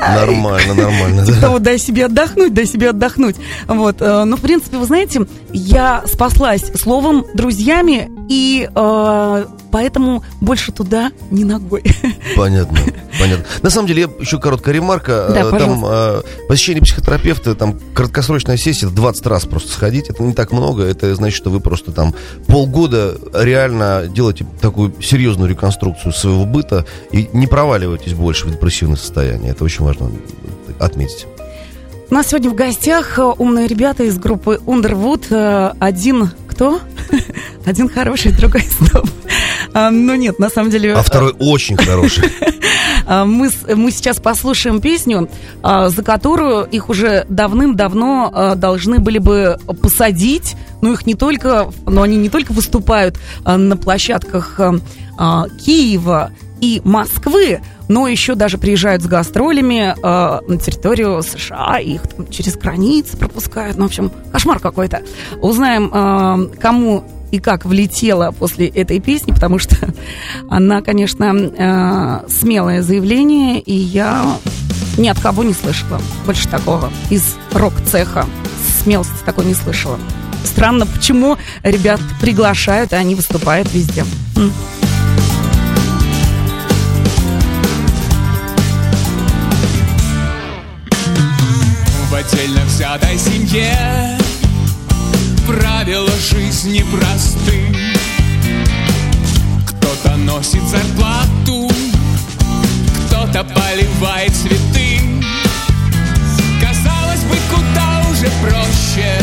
Нормально, 0.00 0.74
нормально, 0.74 1.26
типа 1.26 1.36
да. 1.36 1.46
Того, 1.46 1.58
дай 1.58 1.78
себе 1.78 2.06
отдохнуть, 2.06 2.54
дай 2.54 2.66
себе 2.66 2.90
отдохнуть. 2.90 3.36
Вот. 3.66 3.96
Э, 4.00 4.24
но, 4.24 4.36
в 4.36 4.40
принципе, 4.40 4.76
вы 4.76 4.86
знаете, 4.86 5.26
я 5.52 6.02
спаслась 6.06 6.64
словом, 6.74 7.24
друзьями, 7.34 8.10
и 8.28 8.68
э, 8.74 9.46
поэтому 9.70 10.24
больше 10.40 10.72
туда 10.72 11.10
не 11.30 11.44
ногой. 11.44 11.82
Понятно, 12.36 12.78
понятно. 13.18 13.44
На 13.62 13.70
самом 13.70 13.88
деле, 13.88 14.08
еще 14.20 14.38
короткая 14.38 14.74
ремарка. 14.74 15.26
Да, 15.28 15.40
э, 15.40 15.58
там 15.58 15.84
э, 15.84 16.22
посещение 16.48 16.82
психотерапевта, 16.82 17.54
там 17.54 17.78
краткосрочная 17.94 18.56
сессия, 18.56 18.86
20 18.86 19.26
раз 19.26 19.44
просто 19.44 19.72
сходить, 19.72 20.08
это 20.08 20.22
не 20.22 20.32
так 20.32 20.52
много, 20.52 20.84
это 20.84 21.14
значит, 21.14 21.36
что 21.36 21.50
вы 21.50 21.60
просто 21.60 21.92
там 21.92 22.14
полгода 22.46 23.16
реально 23.34 24.04
делаете 24.08 24.46
такую 24.64 24.94
серьезную 25.02 25.50
реконструкцию 25.50 26.12
своего 26.12 26.46
быта 26.46 26.86
и 27.12 27.28
не 27.34 27.46
проваливаетесь 27.46 28.14
больше 28.14 28.46
в 28.46 28.50
депрессивное 28.50 28.96
состояние. 28.96 29.50
Это 29.50 29.62
очень 29.62 29.84
важно 29.84 30.10
отметить. 30.78 31.26
У 32.10 32.14
нас 32.14 32.28
сегодня 32.28 32.48
в 32.48 32.54
гостях 32.54 33.18
э, 33.18 33.22
умные 33.22 33.66
ребята 33.66 34.04
из 34.04 34.18
группы 34.18 34.60
Underwood. 34.64 35.76
Один 35.78 36.30
кто? 36.48 36.80
Один 37.66 37.88
хороший, 37.90 38.32
другой 38.38 38.62
стоп. 38.88 39.06
А, 39.74 39.90
ну 39.90 40.14
нет, 40.14 40.38
на 40.38 40.48
самом 40.48 40.70
деле... 40.70 40.94
А 40.94 41.02
второй 41.02 41.32
э, 41.32 41.34
очень 41.40 41.76
хороший. 41.76 42.24
А, 43.06 43.24
мы, 43.24 43.50
мы 43.74 43.90
сейчас 43.90 44.18
послушаем 44.20 44.80
песню, 44.80 45.28
а, 45.62 45.88
за 45.88 46.02
которую 46.02 46.64
их 46.64 46.88
уже 46.88 47.26
давным-давно 47.28 48.30
а, 48.32 48.54
должны 48.54 48.98
были 48.98 49.18
бы 49.18 49.58
посадить. 49.82 50.56
Ну, 50.82 50.92
их 50.92 51.06
не 51.06 51.14
только, 51.14 51.70
но 51.86 52.02
они 52.02 52.16
не 52.16 52.28
только 52.28 52.52
выступают 52.52 53.18
на 53.44 53.76
площадках 53.76 54.60
Киева 55.64 56.30
и 56.60 56.82
Москвы, 56.84 57.60
но 57.88 58.08
еще 58.08 58.34
даже 58.34 58.58
приезжают 58.58 59.02
с 59.02 59.06
гастролями 59.06 59.94
э, 59.94 60.40
на 60.46 60.58
территорию 60.58 61.22
США, 61.22 61.78
их 61.78 62.02
там 62.02 62.28
через 62.28 62.56
границы 62.56 63.16
пропускают. 63.16 63.76
Ну, 63.76 63.84
в 63.84 63.88
общем, 63.88 64.10
кошмар 64.32 64.58
какой-то. 64.60 65.02
Узнаем, 65.40 65.90
э, 65.92 66.56
кому 66.58 67.04
и 67.34 67.40
как 67.40 67.64
влетела 67.64 68.30
после 68.30 68.68
этой 68.68 69.00
песни, 69.00 69.32
потому 69.32 69.58
что 69.58 69.76
она, 70.48 70.82
конечно, 70.82 71.34
э, 71.34 72.28
смелое 72.28 72.80
заявление, 72.80 73.60
и 73.60 73.74
я 73.74 74.38
ни 74.96 75.08
от 75.08 75.18
кого 75.18 75.42
не 75.42 75.52
слышала 75.52 76.00
больше 76.24 76.48
такого 76.48 76.92
из 77.10 77.36
рок-цеха. 77.52 78.26
Смелости 78.82 79.14
такой 79.24 79.46
не 79.46 79.54
слышала. 79.54 79.98
Странно, 80.44 80.86
почему 80.86 81.36
ребят 81.64 82.00
приглашают, 82.20 82.92
и 82.92 82.96
они 82.96 83.16
выступают 83.16 83.72
везде. 83.72 84.04
В 92.10 92.14
отдельно 92.14 92.60
взятой 92.66 93.18
семье 93.18 94.13
правила 95.94 96.10
жизни 96.18 96.84
просты. 96.90 97.72
Кто-то 99.68 100.16
носит 100.16 100.62
зарплату 100.68 101.70
Кто-то 103.06 103.44
поливает 103.44 104.32
цветы. 104.34 105.00
Казалось 106.60 107.22
бы, 107.24 107.36
куда 107.48 108.02
уже 108.10 108.28
проще 108.42 109.20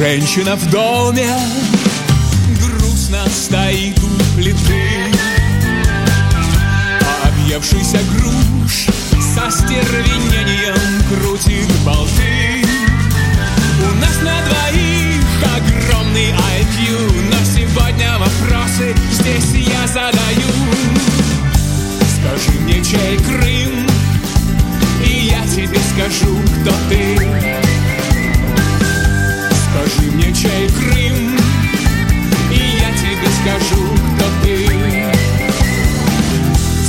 Женщина 0.00 0.56
в 0.56 0.70
доме. 0.70 1.28
Грустно 2.58 3.22
стоит 3.28 3.98
у 4.02 4.34
плиты. 4.34 4.82
Объевшийся 7.22 7.98
груш 8.14 8.86
со 9.20 9.50
стервенением 9.50 10.74
крутит 11.06 11.68
болты. 11.84 12.64
У 13.82 13.94
нас 14.00 14.16
на 14.22 14.40
двоих 14.48 15.22
огромный 15.44 16.30
IQ 16.30 17.12
Но 17.30 17.44
сегодня 17.44 18.16
вопросы 18.18 18.94
здесь 19.12 19.68
я 19.68 19.86
задаю. 19.86 20.50
Скажи 22.16 22.58
мне, 22.62 22.82
чей 22.82 23.18
Крым? 23.18 23.86
И 25.04 25.26
я 25.26 25.46
тебе 25.46 25.78
скажу, 25.92 26.38
кто 26.62 26.72
ты 26.88 27.69
Скажи 30.20 30.26
мне, 30.26 30.34
чей 30.34 30.68
Крым, 30.68 31.36
и 32.50 32.78
я 32.78 32.92
тебе 32.92 33.28
скажу, 33.40 33.82
кто 34.14 34.26
ты. 34.42 34.66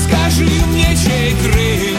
Скажи 0.04 0.50
мне, 0.68 0.96
чей 0.96 1.34
Крым, 1.42 1.98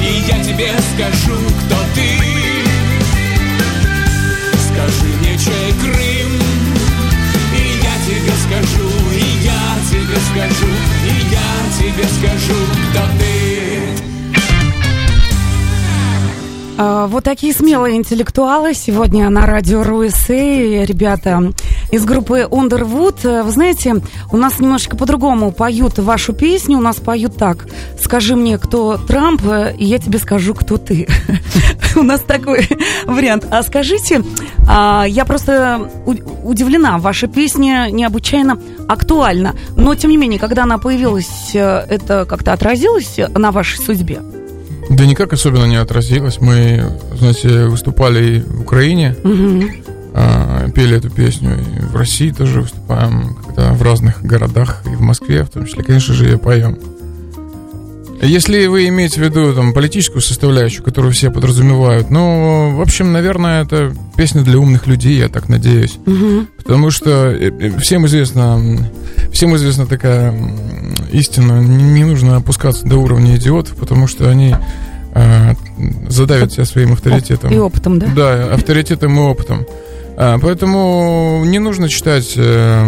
и 0.00 0.22
я 0.28 0.44
тебе 0.44 0.74
скажу, 0.94 1.38
кто 1.60 1.76
ты. 1.94 2.08
Скажи 4.68 5.16
мне, 5.20 5.36
чей 5.38 5.72
Крым, 5.80 6.32
и 7.56 7.80
я 7.82 7.94
тебе 8.06 8.34
скажу, 8.46 8.88
и 9.12 9.44
я 9.44 9.64
тебе 9.90 10.18
скажу, 10.30 10.72
и 11.04 11.12
я 11.32 11.50
тебе 11.78 12.04
скажу, 12.04 12.60
кто 12.90 13.02
ты. 13.18 13.81
Вот 17.08 17.24
такие 17.24 17.52
смелые 17.52 17.96
интеллектуалы 17.96 18.74
сегодня 18.74 19.28
на 19.30 19.46
радио 19.46 19.82
РУСА. 19.82 20.32
Ребята 20.32 21.52
из 21.90 22.04
группы 22.04 22.48
Underwood. 22.50 23.42
Вы 23.42 23.50
знаете, 23.50 23.96
у 24.32 24.36
нас 24.36 24.58
немножечко 24.58 24.96
по-другому 24.96 25.52
поют 25.52 25.98
вашу 25.98 26.32
песню. 26.32 26.78
У 26.78 26.80
нас 26.80 26.96
поют 26.96 27.36
так. 27.36 27.66
Скажи 28.00 28.34
мне, 28.34 28.58
кто 28.58 28.96
Трамп, 28.96 29.42
и 29.78 29.84
я 29.84 29.98
тебе 29.98 30.18
скажу, 30.18 30.54
кто 30.54 30.76
ты. 30.76 31.06
У 31.96 32.02
нас 32.02 32.20
такой 32.20 32.68
вариант. 33.04 33.46
А 33.50 33.62
скажите, 33.62 34.22
а, 34.66 35.04
я 35.06 35.24
просто 35.24 35.90
удивлена. 36.42 36.98
Ваша 36.98 37.26
песня 37.26 37.88
необычайно 37.90 38.58
актуальна. 38.88 39.54
Но, 39.76 39.94
тем 39.94 40.10
не 40.10 40.16
менее, 40.16 40.38
когда 40.38 40.62
она 40.62 40.78
появилась, 40.78 41.50
э, 41.54 41.86
это 41.88 42.24
как-то 42.24 42.52
отразилось 42.52 43.18
на 43.34 43.52
вашей 43.52 43.78
судьбе? 43.78 44.20
Да 44.90 45.06
никак 45.06 45.32
особенно 45.32 45.64
не 45.66 45.76
отразилось. 45.76 46.40
Мы, 46.40 46.82
знаете, 47.18 47.66
выступали 47.66 48.40
в 48.40 48.62
Украине, 48.62 49.16
а, 50.14 50.68
пели 50.70 50.96
эту 50.96 51.10
песню, 51.10 51.56
и 51.58 51.84
в 51.84 51.96
России 51.96 52.30
тоже 52.30 52.60
выступаем, 52.62 53.36
когда 53.46 53.72
в 53.72 53.82
разных 53.82 54.22
городах, 54.22 54.82
и 54.84 54.90
в 54.94 55.00
Москве 55.00 55.44
в 55.44 55.50
том 55.50 55.66
числе, 55.66 55.82
конечно 55.82 56.14
же, 56.14 56.26
ее 56.26 56.38
поем. 56.38 56.78
Если 58.22 58.66
вы 58.66 58.86
имеете 58.86 59.20
в 59.20 59.24
виду 59.24 59.52
там, 59.52 59.72
политическую 59.72 60.22
составляющую, 60.22 60.84
которую 60.84 61.12
все 61.12 61.32
подразумевают, 61.32 62.08
ну, 62.08 62.76
в 62.76 62.80
общем, 62.80 63.12
наверное, 63.12 63.64
это 63.64 63.92
песня 64.16 64.42
для 64.42 64.58
умных 64.58 64.86
людей, 64.86 65.18
я 65.18 65.28
так 65.28 65.48
надеюсь. 65.48 65.98
Мгм. 66.06 66.46
Потому 66.56 66.92
что 66.92 67.10
э, 67.32 67.50
э, 67.50 67.78
всем 67.80 68.06
известно, 68.06 68.60
всем 69.32 69.56
известна 69.56 69.86
такая 69.86 70.32
истина, 71.10 71.60
не 71.60 72.04
нужно 72.04 72.36
опускаться 72.36 72.86
до 72.86 72.98
уровня 72.98 73.34
идиотов, 73.36 73.74
потому 73.76 74.06
что 74.06 74.30
они 74.30 74.54
э, 75.14 75.54
задавят 76.08 76.52
себя 76.52 76.64
своим 76.64 76.92
авторитетом. 76.92 77.52
И 77.52 77.58
опытом, 77.58 77.98
да? 77.98 78.06
Да, 78.14 78.54
авторитетом 78.54 79.16
и 79.16 79.20
опытом. 79.20 79.66
А, 80.16 80.38
поэтому 80.38 81.42
не 81.44 81.58
нужно 81.58 81.88
читать 81.88 82.34
э, 82.36 82.86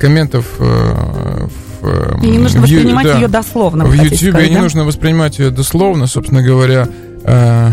комментов 0.00 0.46
э, 0.58 1.46
в, 1.46 1.69
э, 1.82 2.18
И 2.22 2.30
не 2.30 2.38
нужно 2.38 2.60
в 2.60 2.62
воспринимать 2.62 3.06
да, 3.06 3.14
ее 3.14 3.28
дословно. 3.28 3.84
в 3.84 3.92
YouTube 3.92 4.16
сказать, 4.16 4.48
не 4.48 4.56
да? 4.56 4.62
нужно 4.62 4.84
воспринимать 4.84 5.38
ее 5.38 5.50
дословно, 5.50 6.06
собственно 6.06 6.42
говоря. 6.42 6.88
э, 7.24 7.70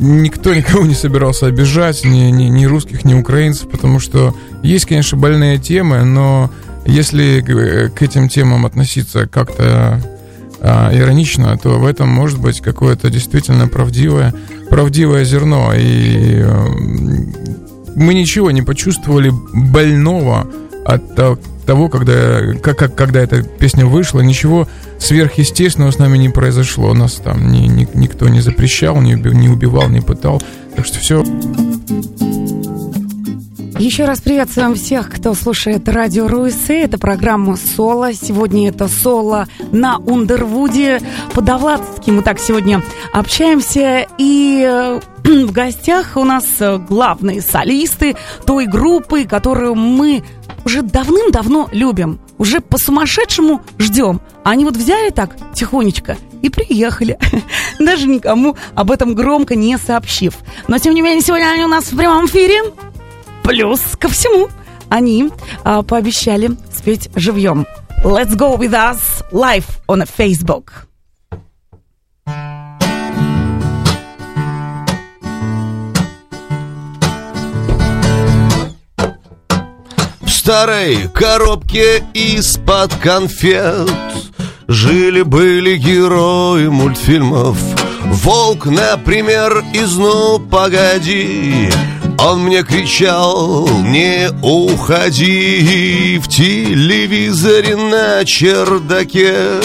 никто 0.00 0.54
никого 0.54 0.84
не 0.84 0.94
собирался 0.94 1.46
обижать, 1.46 2.04
ни, 2.04 2.30
ни, 2.30 2.44
ни 2.44 2.64
русских, 2.64 3.04
ни 3.04 3.14
украинцев, 3.14 3.68
потому 3.68 4.00
что 4.00 4.34
есть, 4.62 4.86
конечно, 4.86 5.18
больные 5.18 5.58
темы, 5.58 6.04
но 6.04 6.50
если 6.86 7.40
к, 7.40 8.02
этим 8.02 8.28
темам 8.28 8.64
относиться 8.66 9.26
как-то 9.26 10.02
а, 10.62 10.90
иронично, 10.92 11.56
то 11.58 11.78
в 11.78 11.86
этом 11.86 12.08
может 12.08 12.40
быть 12.40 12.60
какое-то 12.60 13.10
действительно 13.10 13.68
правдивое, 13.68 14.34
правдивое 14.68 15.24
зерно. 15.24 15.72
И 15.74 16.42
э, 16.42 16.66
мы 17.96 18.14
ничего 18.14 18.50
не 18.50 18.62
почувствовали 18.62 19.32
больного 19.52 20.46
от 20.84 21.14
того, 21.70 21.88
когда, 21.88 22.40
как, 22.60 22.76
как- 22.76 22.96
когда 22.96 23.20
эта 23.20 23.44
песня 23.44 23.86
вышла, 23.86 24.18
ничего 24.22 24.66
сверхъестественного 24.98 25.92
с 25.92 25.98
нами 25.98 26.18
не 26.18 26.28
произошло. 26.28 26.92
Нас 26.94 27.12
там 27.14 27.52
ни- 27.52 27.68
ни- 27.68 27.86
никто 27.94 28.28
не 28.28 28.40
запрещал, 28.40 29.00
не, 29.00 29.12
не 29.12 29.48
убивал, 29.48 29.88
не 29.88 30.00
пытал. 30.00 30.42
Так 30.74 30.84
что 30.84 30.98
все 30.98 31.22
Еще 33.78 34.04
раз 34.04 34.20
приветствуем 34.20 34.74
всех, 34.74 35.10
кто 35.10 35.32
слушает 35.34 35.88
радио 35.88 36.26
Руисе. 36.26 36.82
Это 36.82 36.98
программа 36.98 37.56
«Соло». 37.56 38.12
Сегодня 38.12 38.68
это 38.68 38.88
«Соло» 38.88 39.46
на 39.70 39.98
Ундервуде. 39.98 41.00
По-довладски 41.34 42.10
мы 42.10 42.22
так 42.22 42.40
сегодня 42.40 42.82
общаемся. 43.14 44.06
И 44.18 44.62
э, 44.68 45.00
в 45.24 45.52
гостях 45.52 46.16
у 46.16 46.24
нас 46.24 46.44
э, 46.60 46.76
главные 46.78 47.40
солисты 47.40 48.16
той 48.44 48.66
группы, 48.66 49.24
которую 49.24 49.74
мы 49.76 50.24
уже 50.64 50.82
давным-давно 50.82 51.68
любим. 51.72 52.20
Уже 52.38 52.60
по-сумасшедшему 52.60 53.62
ждем. 53.78 54.20
А 54.44 54.50
они 54.50 54.64
вот 54.64 54.76
взяли 54.76 55.10
так 55.10 55.36
тихонечко 55.54 56.16
и 56.42 56.48
приехали. 56.48 57.18
Даже 57.78 58.06
никому 58.06 58.56
об 58.74 58.90
этом 58.90 59.14
громко 59.14 59.54
не 59.54 59.78
сообщив. 59.78 60.34
Но, 60.68 60.78
тем 60.78 60.94
не 60.94 61.02
менее, 61.02 61.22
сегодня 61.22 61.46
они 61.46 61.64
у 61.64 61.68
нас 61.68 61.92
в 61.92 61.96
прямом 61.96 62.26
эфире. 62.26 62.62
Плюс 63.42 63.80
ко 63.98 64.08
всему, 64.08 64.48
они 64.88 65.30
а, 65.64 65.82
пообещали 65.82 66.50
спеть 66.72 67.10
живьем. 67.14 67.66
Let's 68.04 68.34
go 68.36 68.56
with 68.56 68.72
us 68.72 69.24
live 69.32 69.66
on 69.88 70.08
Facebook. 70.18 70.89
Старой 80.50 81.08
коробке 81.14 82.02
из-под 82.12 82.92
конфет. 82.96 83.88
Жили-были 84.66 85.76
герои 85.76 86.66
мультфильмов. 86.66 87.56
Волк, 88.06 88.66
например, 88.66 89.62
из 89.72 89.96
«Ну, 89.96 90.40
погоди» 90.40 91.70
Он 92.18 92.40
мне 92.42 92.64
кричал, 92.64 93.68
не 93.68 94.28
уходи 94.42 96.20
В 96.20 96.26
телевизоре 96.26 97.76
на 97.76 98.24
чердаке 98.24 99.60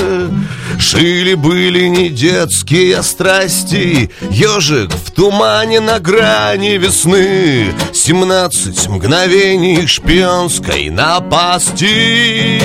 Шили-были 0.80 1.88
не 1.88 2.10
детские 2.10 3.02
страсти. 3.04 4.10
Ежик 4.30 4.92
в 4.92 5.12
тумане 5.12 5.80
на 5.80 6.00
грани 6.00 6.78
весны. 6.78 7.74
Семнадцать 7.94 8.88
мгновений 8.88 9.88
шпионской 9.88 10.90
напасти. 10.90 12.62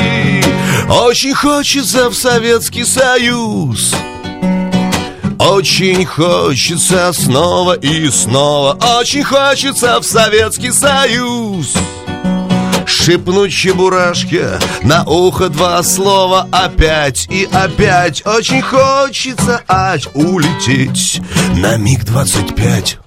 Очень 0.89 1.35
хочется 1.35 2.11
в 2.11 2.15
Советский 2.15 2.85
Союз. 2.85 3.95
Очень 5.39 6.05
хочется 6.05 7.13
снова 7.13 7.75
и 7.75 8.11
снова. 8.11 8.79
Очень 8.99 9.25
хочется 9.25 10.01
в 10.01 10.05
Советский 10.05 10.73
Союз 10.73 11.75
Шепнуть 12.90 13.53
чебурашке 13.53 14.59
на 14.83 15.05
ухо 15.05 15.48
два 15.48 15.83
слова 15.83 16.48
Опять 16.50 17.29
и 17.31 17.48
опять 17.53 18.26
Очень 18.26 18.62
хочется 18.62 19.62
ать 19.68 20.09
улететь. 20.14 21.22
На 21.57 21.76
миг 21.76 22.05
двадцать 22.05 22.55
пять 22.55 22.98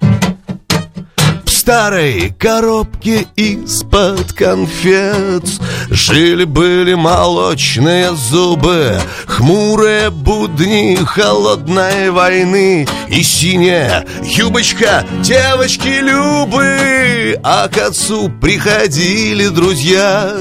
старой 1.64 2.34
коробке 2.38 3.26
из-под 3.36 4.34
конфет. 4.34 5.44
Жили-были 5.88 6.92
молочные 6.92 8.14
зубы 8.14 8.98
Хмурые 9.26 10.10
будни 10.10 10.96
холодной 10.96 12.10
войны 12.10 12.86
И 13.08 13.22
синяя 13.22 14.04
юбочка. 14.24 15.06
Девочки 15.22 16.00
Любы 16.02 17.38
А 17.42 17.68
к 17.68 17.78
отцу 17.78 18.28
приходили 18.28 19.48
друзья. 19.48 20.34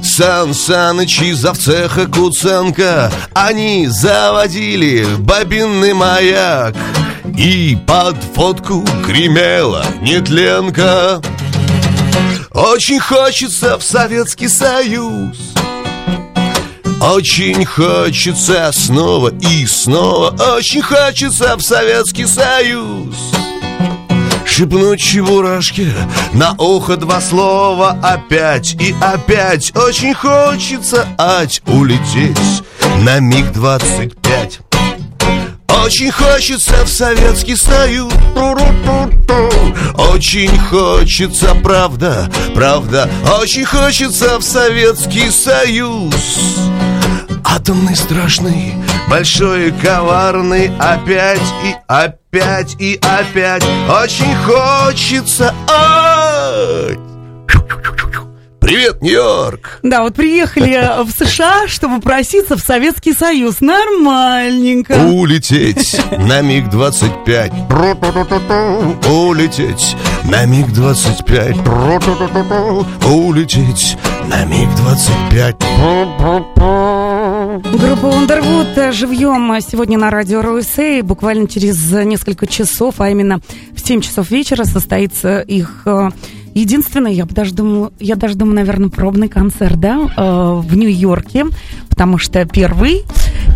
Сан 0.00 0.54
Саныч 0.54 1.22
из 1.22 1.38
Завцеха 1.38 2.06
Куценко. 2.06 3.10
Они 3.34 3.88
заводили 3.88 5.04
бобинный 5.18 5.92
маяк 5.92 6.76
и 7.36 7.76
под 7.86 8.16
фотку 8.34 8.84
гремела 9.06 9.84
нетленка. 10.00 11.20
Очень 12.52 13.00
хочется 13.00 13.78
в 13.78 13.82
Советский 13.82 14.48
Союз. 14.48 15.36
Очень 17.00 17.64
хочется 17.64 18.70
снова 18.72 19.32
и 19.40 19.66
снова. 19.66 20.36
Очень 20.56 20.82
хочется 20.82 21.56
в 21.56 21.62
Советский 21.62 22.26
Союз. 22.26 23.14
Шепнуть 24.44 25.00
чебурашке 25.00 25.92
на 26.34 26.54
ухо 26.58 26.96
два 26.96 27.20
слова 27.20 27.98
Опять 28.02 28.74
и 28.74 28.94
опять. 29.00 29.74
Очень 29.76 30.12
хочется 30.12 31.06
ать 31.16 31.62
улететь 31.66 32.62
на 32.98 33.20
миг 33.20 33.52
двадцать 33.52 34.14
пять 34.20 34.60
очень 35.84 36.10
хочется 36.10 36.84
в 36.84 36.88
Советский 36.88 37.56
Союз 37.56 38.12
Очень 40.12 40.58
хочется, 40.58 41.54
правда, 41.62 42.30
правда. 42.54 43.08
Очень 43.40 43.64
хочется 43.64 44.38
в 44.38 44.42
Советский 44.42 45.30
Союз. 45.30 46.70
Атомный 47.44 47.96
страшный, 47.96 48.74
большой 49.08 49.68
и 49.68 49.70
коварный. 49.72 50.70
Опять 50.78 51.40
и 51.64 51.74
опять 51.88 52.76
и 52.78 53.00
опять. 53.02 53.64
Очень 53.88 54.34
хочется 54.44 55.54
ать 55.68 57.09
Привет, 58.80 59.02
Нью-Йорк! 59.02 59.80
Да, 59.82 60.02
вот 60.02 60.14
приехали 60.14 61.04
в 61.04 61.10
США, 61.10 61.68
чтобы 61.68 62.00
проситься 62.00 62.56
в 62.56 62.60
Советский 62.60 63.12
Союз. 63.12 63.60
Нормальненько. 63.60 64.92
Улететь 64.92 66.00
на 66.16 66.40
миг 66.40 66.70
25. 66.70 67.52
Улететь 69.06 69.96
на 70.24 70.46
миг 70.46 70.72
25. 70.72 71.56
Улететь 73.04 73.98
на 74.30 74.46
миг 74.46 74.74
25. 74.76 75.56
Группа 77.62 78.06
Underwood 78.06 78.92
живьем 78.92 79.60
сегодня 79.60 79.98
на 79.98 80.08
радио 80.10 80.40
РУСА. 80.40 81.02
Буквально 81.02 81.46
через 81.48 81.92
несколько 81.92 82.46
часов, 82.46 82.94
а 83.02 83.10
именно 83.10 83.42
в 83.76 83.86
7 83.86 84.00
часов 84.00 84.30
вечера 84.30 84.64
состоится 84.64 85.40
их 85.40 85.82
э, 85.84 86.08
Единственное, 86.54 87.12
я 87.12 87.24
даже 87.24 87.54
думаю, 87.54 87.92
я 88.00 88.16
даже 88.16 88.34
думаю, 88.34 88.56
наверное, 88.56 88.88
пробный 88.88 89.28
концерт, 89.28 89.78
да, 89.78 89.98
э, 90.16 90.60
в 90.60 90.76
Нью-Йорке, 90.76 91.46
потому 92.00 92.16
что 92.16 92.46
первый, 92.46 93.04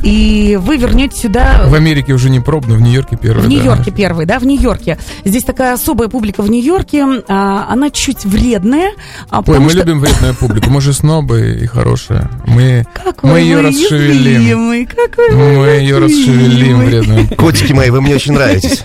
и 0.02 0.58
вы 0.60 0.76
вернете 0.76 1.18
сюда... 1.18 1.62
В 1.66 1.74
Америке 1.74 2.12
уже 2.12 2.28
не 2.28 2.40
пробный, 2.40 2.76
в 2.76 2.82
Нью-Йорке 2.82 3.16
первый. 3.16 3.44
В 3.44 3.48
Нью-Йорке 3.48 3.90
да. 3.90 3.96
первый, 3.96 4.26
да, 4.26 4.38
в 4.38 4.44
Нью-Йорке. 4.44 4.98
Здесь 5.24 5.44
такая 5.44 5.72
особая 5.72 6.10
публика 6.10 6.42
в 6.42 6.50
Нью-Йорке, 6.50 7.22
а, 7.26 7.66
она 7.70 7.88
чуть 7.88 8.26
вредная. 8.26 8.90
А, 9.30 9.42
Ой, 9.46 9.58
мы 9.60 9.70
что... 9.70 9.78
любим 9.78 10.00
вредную 10.00 10.34
публику, 10.34 10.68
мы 10.68 10.82
же 10.82 10.92
снобы 10.92 11.58
и 11.58 11.64
хорошие. 11.64 12.28
Мы, 12.46 12.84
какой 12.92 13.30
мы 13.30 13.38
ее 13.40 13.62
расшевелим. 13.62 14.86
Какой 14.88 15.30
мы 15.30 15.66
ее 15.80 15.98
расшевелим 15.98 16.84
вредную. 16.84 17.28
Котики 17.38 17.72
мои, 17.72 17.88
вы 17.88 18.02
мне 18.02 18.14
очень 18.16 18.34
нравитесь. 18.34 18.82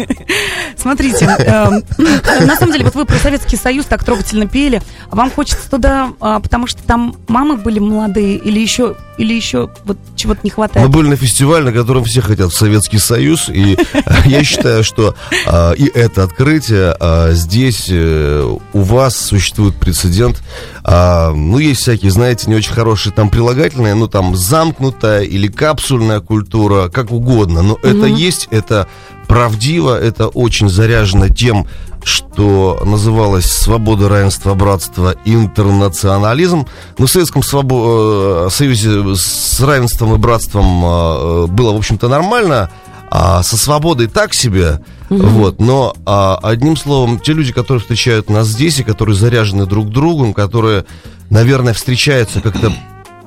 Смотрите, 0.78 1.26
эм, 1.26 1.84
на 2.48 2.56
самом 2.56 2.72
деле, 2.72 2.86
вот 2.86 2.96
вы 2.96 3.04
про 3.04 3.18
Советский 3.18 3.58
Союз 3.58 3.88
так 3.88 4.06
трогательно 4.06 4.48
пели, 4.48 4.82
вам 5.12 5.30
хочется 5.30 5.70
туда, 5.70 6.12
а, 6.22 6.40
потому 6.40 6.66
что 6.66 6.82
там 6.84 7.18
мамы 7.28 7.58
были 7.58 7.80
молодые 7.80 8.38
или 8.38 8.62
еще, 8.62 8.96
или 9.18 9.34
еще 9.34 9.49
вот 9.56 9.98
чего-то 10.16 10.42
не 10.44 10.50
хватает? 10.50 10.86
Мы 10.86 10.92
были 10.92 11.10
на 11.10 11.16
фестивале, 11.16 11.66
на 11.66 11.72
котором 11.72 12.04
все 12.04 12.22
хотят 12.22 12.52
в 12.52 12.56
Советский 12.56 13.00
Союз, 13.00 13.50
и 13.50 13.78
я 14.26 14.44
считаю, 14.44 14.84
что 14.84 15.16
а, 15.46 15.72
и 15.74 15.86
это 15.88 16.24
открытие 16.24 16.96
здесь 17.32 17.88
э, 17.90 18.58
у 18.74 18.82
вас 18.82 19.16
существует 19.18 19.76
прецедент. 19.76 20.42
Ну, 20.86 21.60
есть 21.60 21.82
всякие, 21.82 22.10
знаете, 22.10 22.50
не 22.50 22.56
очень 22.56 22.74
хорошие 22.74 23.14
там 23.14 23.30
прилагательные, 23.30 23.94
ну, 23.94 24.08
там 24.08 24.36
замкнутая 24.36 25.22
или 25.22 25.48
капсульная 25.48 26.20
культура, 26.20 26.90
как 26.90 27.12
угодно, 27.12 27.62
но 27.62 27.78
это 27.84 28.06
есть, 28.06 28.48
это 28.50 28.88
правдиво, 29.30 29.98
это 29.98 30.28
очень 30.28 30.70
заряжено 30.70 31.30
тем, 31.30 31.68
что 32.04 32.82
называлось 32.84 33.46
«Свобода, 33.46 34.10
равенство, 34.10 34.56
братство, 34.56 35.14
интернационализм». 35.24 36.66
Но 36.98 37.06
в 37.06 37.12
Советском 37.12 37.44
свобо... 37.44 38.48
Э, 38.48 38.50
Союзе 38.50 39.16
с 39.16 39.62
равенством 39.62 40.16
и 40.16 40.18
братством 40.18 40.84
э, 40.84 41.46
было, 41.46 41.74
в 41.74 41.78
общем-то, 41.78 42.08
нормально, 42.08 42.72
а 43.12 43.44
со 43.44 43.56
свободой 43.56 44.08
так 44.08 44.34
себе. 44.34 44.82
Mm-hmm. 45.10 45.28
Вот, 45.28 45.60
но 45.60 45.96
а, 46.06 46.40
одним 46.42 46.76
словом, 46.76 47.20
те 47.20 47.34
люди, 47.34 47.52
которые 47.52 47.82
встречают 47.82 48.30
нас 48.30 48.48
здесь 48.48 48.80
и 48.80 48.84
которые 48.84 49.16
заряжены 49.16 49.66
друг 49.66 49.90
другом, 49.90 50.34
которые, 50.34 50.86
наверное, 51.30 51.74
встречаются 51.74 52.42
как-то 52.42 52.72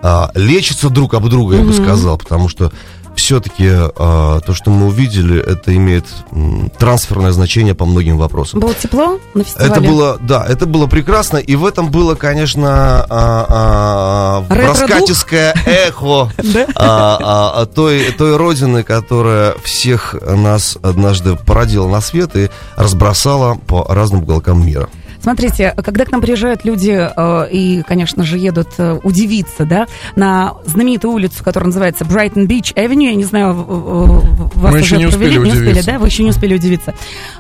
а, 0.03 0.31
лечатся 0.35 0.91
друг 0.91 1.15
об 1.15 1.29
друга, 1.29 1.57
mm-hmm. 1.57 1.61
я 1.61 1.65
бы 1.65 1.73
сказал, 1.73 2.19
потому 2.19 2.49
что 2.49 2.73
все-таки 3.17 3.67
э, 3.67 3.89
то, 3.95 4.55
что 4.55 4.71
мы 4.71 4.87
увидели, 4.87 5.41
это 5.41 5.75
имеет 5.75 6.05
м, 6.31 6.71
трансферное 6.79 7.33
значение 7.33 7.75
по 7.75 7.85
многим 7.85 8.19
вопросам. 8.19 8.61
Было 8.61 8.75
тепло 8.75 9.19
на 9.35 9.45
фестивале? 9.45 9.71
Это 9.71 9.81
было, 9.81 10.19
да, 10.21 10.45
это 10.47 10.67
было 10.67 10.87
прекрасно, 10.87 11.39
и 11.39 11.57
в 11.57 11.65
этом 11.67 11.91
было, 11.91 12.15
конечно, 12.15 13.07
э, 13.09 14.53
э, 14.53 14.67
раскатистское 14.67 15.55
эхо 15.67 16.31
той, 17.75 18.13
той 18.13 18.37
родины, 18.37 18.83
которая 18.83 19.55
всех 19.63 20.15
нас 20.23 20.79
однажды 20.83 21.37
породила 21.37 21.89
на 21.89 22.01
свет 22.01 22.37
и 22.37 22.51
разбросала 22.77 23.55
по 23.55 23.85
разным 23.89 24.23
уголкам 24.23 24.65
мира. 24.65 24.89
Смотрите, 25.23 25.73
когда 25.85 26.05
к 26.05 26.11
нам 26.11 26.21
приезжают 26.21 26.65
люди 26.65 26.91
э, 26.91 27.49
и, 27.51 27.83
конечно 27.83 28.25
же, 28.25 28.39
едут 28.39 28.71
э, 28.79 28.99
удивиться, 29.05 29.65
да, 29.65 29.87
на 30.17 30.55
знаменитую 30.65 31.13
улицу, 31.13 31.45
которая 31.45 31.69
называется 31.69 32.05
Brighton 32.05 32.49
Beach 32.49 32.75
Avenue, 32.75 33.05
я 33.05 33.15
не 33.15 33.25
знаю, 33.25 33.55
вас 33.55 34.73
Мы 34.73 34.81
уже 34.81 34.97
не 34.97 35.07
провели, 35.09 35.39
успели 35.39 35.45
не 35.45 35.53
успели, 35.53 35.83
да, 35.83 35.99
вы 36.01 36.07
еще 36.09 36.25
не 36.25 36.31
успели 36.31 36.55
удивиться. 36.55 36.95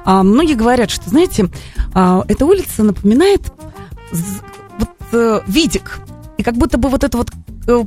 А, 0.05 0.23
многие 0.23 0.55
говорят, 0.55 0.91
что, 0.91 1.11
знаете, 1.11 1.49
а, 1.93 2.23
эта 2.29 2.47
улица 2.47 2.85
напоминает 2.85 3.53
вот, 4.79 4.89
э, 5.13 5.41
видик, 5.49 5.99
и 6.39 6.43
как 6.45 6.55
будто 6.55 6.79
бы 6.79 6.89
вот 6.89 7.03
эту 7.03 7.19
вот 7.19 7.31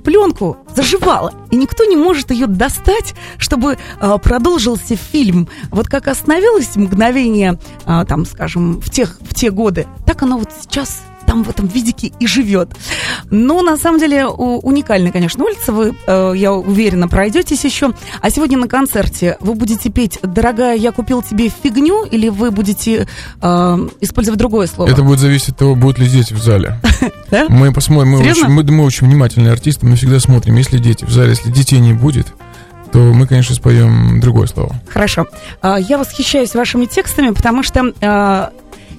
пленку 0.04 0.58
заживала, 0.76 1.34
и 1.52 1.56
никто 1.56 1.86
не 1.86 1.96
может 1.96 2.32
ее 2.32 2.48
достать, 2.48 3.16
чтобы 3.38 3.78
э, 4.00 4.18
продолжился 4.24 4.96
фильм. 4.96 5.48
Вот 5.72 5.88
как 5.88 6.08
остановилось 6.08 6.76
мгновение, 6.76 7.60
э, 7.86 8.06
там, 8.08 8.26
скажем, 8.26 8.82
в, 8.82 8.90
тех, 8.90 9.18
в 9.22 9.34
те 9.34 9.52
годы, 9.52 9.88
так 10.06 10.24
оно 10.24 10.38
вот 10.38 10.50
сейчас 10.62 11.02
там 11.26 11.44
в 11.44 11.50
этом 11.50 11.68
видике 11.68 12.12
и 12.20 12.28
живет. 12.28 12.70
Но 13.30 13.62
на 13.62 13.78
самом 13.78 14.00
деле 14.00 14.26
уникальная, 14.28 15.12
конечно, 15.12 15.44
улица. 15.44 15.72
Вы, 15.72 15.96
э, 16.08 16.34
я 16.36 16.54
уверена, 16.54 17.08
пройдетесь 17.08 17.64
еще. 17.64 17.94
А 18.22 18.30
сегодня 18.30 18.58
на 18.58 18.68
концерте 18.68 19.38
вы 19.40 19.56
будете 19.56 19.90
петь 19.90 20.20
«Дорогая, 20.22 20.76
я 20.76 20.92
купил 20.92 21.22
тебе 21.22 21.50
фигню» 21.50 22.06
или 22.06 22.30
вы 22.30 22.52
будете 22.52 23.08
э, 23.42 23.88
использовать 24.02 24.40
другое 24.40 24.68
слово? 24.68 24.90
Это 24.90 25.04
будет 25.04 25.20
зависеть 25.20 25.50
от 25.50 25.58
того, 25.58 25.76
будут 25.76 26.00
ли 26.00 26.08
дети 26.08 26.34
в 26.34 26.42
зале. 26.42 26.80
Мы 27.50 27.74
посмотрим, 27.74 28.16
очень, 28.16 28.48
мы 28.48 28.84
очень 28.84 29.08
внимательные 29.08 29.52
артисты, 29.52 29.86
мы 29.86 29.96
всегда 29.96 30.20
смотрим, 30.20 30.56
если 30.56 30.78
дети 30.78 31.06
в 31.06 31.12
зале, 31.12 31.32
если 31.32 31.52
детей 31.52 31.80
не 31.80 31.94
будет, 31.94 32.28
то 32.92 33.00
мы, 33.00 33.28
конечно, 33.28 33.56
споем 33.56 34.20
другое 34.22 34.48
слово. 34.48 34.74
Хорошо. 34.88 35.28
А, 35.62 35.78
Я 35.78 35.98
восхищаюсь 35.98 36.54
вашими 36.56 36.86
текстами, 36.86 37.32
потому 37.32 37.64
что 37.64 37.92
а, 38.02 38.52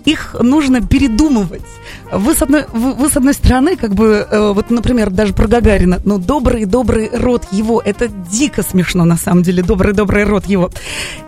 их 0.07 0.37
нужно 0.41 0.81
передумывать. 0.81 1.63
Вы 2.11 2.35
с 2.35 2.41
одной, 2.41 2.65
вы, 2.73 2.95
вы 2.95 3.11
с 3.11 3.17
одной 3.17 3.35
стороны, 3.35 3.77
как 3.77 3.95
бы, 3.95 4.27
э, 4.31 4.53
вот, 4.53 4.71
например, 4.71 5.11
даже 5.11 5.35
про 5.35 5.49
Гагарина, 5.49 6.01
ну, 6.05 6.19
добрый-добрый 6.19 7.11
род 7.13 7.43
его, 7.51 7.83
это 7.85 8.09
дико 8.09 8.63
смешно, 8.63 9.05
на 9.05 9.17
самом 9.17 9.43
деле, 9.43 9.63
добрый-добрый 9.63 10.25
род 10.25 10.47
его. 10.47 10.71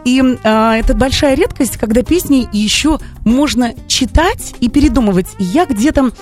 И 0.05 0.23
а, 0.45 0.77
это 0.77 0.95
большая 0.95 1.35
редкость, 1.35 1.77
когда 1.77 2.03
песни 2.03 2.49
еще 2.53 2.99
можно 3.25 3.75
читать 3.89 4.55
и 4.61 4.69
передумывать. 4.69 5.27
Я 5.39 5.67
где-то 5.67 6.13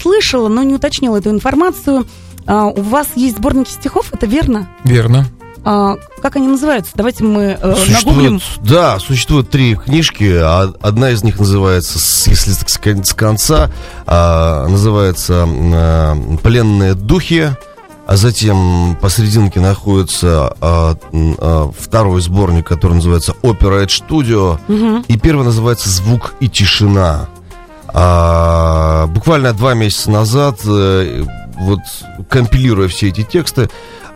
слышала, 0.00 0.48
но 0.48 0.62
не 0.62 0.74
уточнила 0.74 1.16
эту 1.16 1.30
информацию. 1.30 2.06
А, 2.46 2.66
У 2.66 2.80
вас 2.82 3.08
есть 3.16 3.38
сборники 3.38 3.70
стихов, 3.70 4.12
это 4.12 4.26
верно? 4.26 4.68
Верно. 4.84 5.26
А, 5.68 5.96
как 6.22 6.36
они 6.36 6.46
называются? 6.46 6.92
Давайте 6.94 7.24
мы 7.24 7.58
э, 7.60 7.74
нагуглим. 7.88 8.40
Да, 8.60 9.00
существует 9.00 9.50
три 9.50 9.74
книжки. 9.74 10.38
а 10.40 10.72
Одна 10.80 11.10
из 11.10 11.24
них 11.24 11.40
называется, 11.40 11.98
если 12.30 12.52
с 12.52 13.12
конца, 13.14 13.72
а, 14.06 14.68
называется 14.68 15.44
а, 15.44 16.36
«Пленные 16.40 16.94
духи». 16.94 17.50
А 18.06 18.16
затем 18.16 18.96
посерединке 19.00 19.58
находится 19.58 20.54
а, 20.60 20.96
а, 21.10 21.72
второй 21.76 22.20
сборник, 22.20 22.68
который 22.68 22.92
называется 22.92 23.34
«Опера 23.42 23.82
Эд 23.82 23.90
Студио». 23.90 24.60
И 25.08 25.18
первый 25.18 25.44
называется 25.44 25.88
«Звук 25.90 26.34
и 26.38 26.48
тишина». 26.48 27.28
А, 27.88 29.06
буквально 29.08 29.52
два 29.52 29.74
месяца 29.74 30.12
назад, 30.12 30.60
э, 30.64 31.24
вот 31.56 31.80
компилируя 32.28 32.88
все 32.88 33.08
эти 33.08 33.22
тексты, 33.22 33.68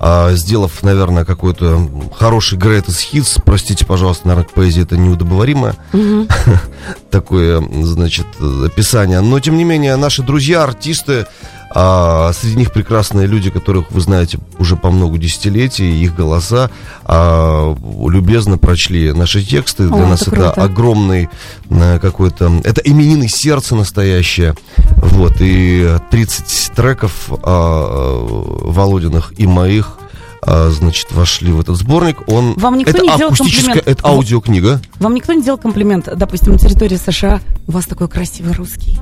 а, 0.02 0.32
сделав, 0.32 0.82
наверное, 0.82 1.26
какой-то 1.26 1.86
хороший 2.16 2.58
greatest 2.58 3.12
hits, 3.12 3.40
простите, 3.44 3.84
пожалуйста, 3.84 4.28
наверное, 4.28 4.48
к 4.48 4.52
поэзии 4.52 4.82
это 4.82 4.96
неудобоваримое 4.96 5.74
такое, 7.10 7.62
значит, 7.82 8.26
описание. 8.40 9.20
Но, 9.20 9.38
тем 9.40 9.58
не 9.58 9.64
менее, 9.64 9.96
наши 9.96 10.22
друзья, 10.22 10.64
артисты, 10.64 11.26
а, 11.72 12.32
среди 12.32 12.56
них 12.56 12.72
прекрасные 12.72 13.26
люди, 13.26 13.50
которых 13.50 13.90
вы 13.92 14.00
знаете 14.00 14.38
уже 14.58 14.76
по 14.76 14.90
много 14.90 15.18
десятилетий, 15.18 16.02
их 16.02 16.16
голоса 16.16 16.70
а, 17.04 17.74
любезно 18.08 18.58
прочли 18.58 19.12
наши 19.12 19.42
тексты. 19.42 19.88
Для 19.88 20.04
О, 20.04 20.08
нас 20.08 20.22
это 20.22 20.30
это 20.30 20.52
круто. 20.52 20.64
огромный 20.64 21.28
э, 21.68 21.98
какой-то... 22.00 22.60
Это 22.64 22.80
именины 22.80 23.28
сердца 23.28 23.76
настоящее. 23.76 24.54
Вот, 24.96 25.36
и 25.40 25.96
30 26.10 26.72
треков 26.74 27.30
а, 27.42 28.26
Володиных 28.64 29.32
и 29.38 29.46
моих 29.46 29.98
а, 30.42 30.70
значит, 30.70 31.12
вошли 31.12 31.52
в 31.52 31.60
этот 31.60 31.76
сборник. 31.76 32.28
Он... 32.28 32.54
Вам 32.54 32.78
никто 32.78 32.92
это 32.92 33.02
не 33.02 33.16
делал 33.16 33.34
комплимент? 33.36 33.82
это 33.86 34.08
аудиокнига. 34.08 34.80
Вам 34.98 35.14
никто 35.14 35.32
не 35.34 35.42
делал 35.42 35.58
комплимент, 35.58 36.08
допустим, 36.16 36.52
на 36.52 36.58
территории 36.58 36.96
США? 36.96 37.40
У 37.68 37.72
вас 37.72 37.86
такой 37.86 38.08
красивый 38.08 38.54
русский. 38.54 38.98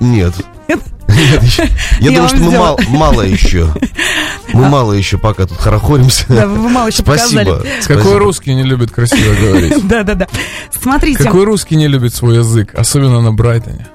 Нет. 0.00 0.34
Нет? 1.14 1.32
Нет, 1.32 1.42
еще. 1.42 1.62
Я 2.00 2.10
Я 2.10 2.16
думаю, 2.16 2.28
что 2.28 2.38
мы 2.38 2.98
мало, 2.98 3.22
еще. 3.22 3.72
Мы 4.52 4.68
мало 4.68 4.92
еще 4.92 5.18
пока 5.18 5.46
тут 5.46 5.58
хорохоримся. 5.58 6.26
Да, 6.28 6.46
вы 6.46 6.68
мало 6.68 6.88
еще 6.88 7.02
Спасибо. 7.02 7.44
показали. 7.44 7.68
Какой 7.80 7.96
Спасибо. 7.96 8.18
русский 8.18 8.54
не 8.54 8.62
любит 8.62 8.90
красиво 8.90 9.34
говорить? 9.34 9.86
Да, 9.86 10.02
да, 10.02 10.14
да. 10.14 10.28
Смотрите, 10.70 11.24
Какой 11.24 11.44
русский 11.44 11.76
не 11.76 11.88
любит 11.88 12.14
свой 12.14 12.36
язык, 12.36 12.74
особенно 12.74 13.20
на 13.20 13.32
Брайтоне? 13.32 13.86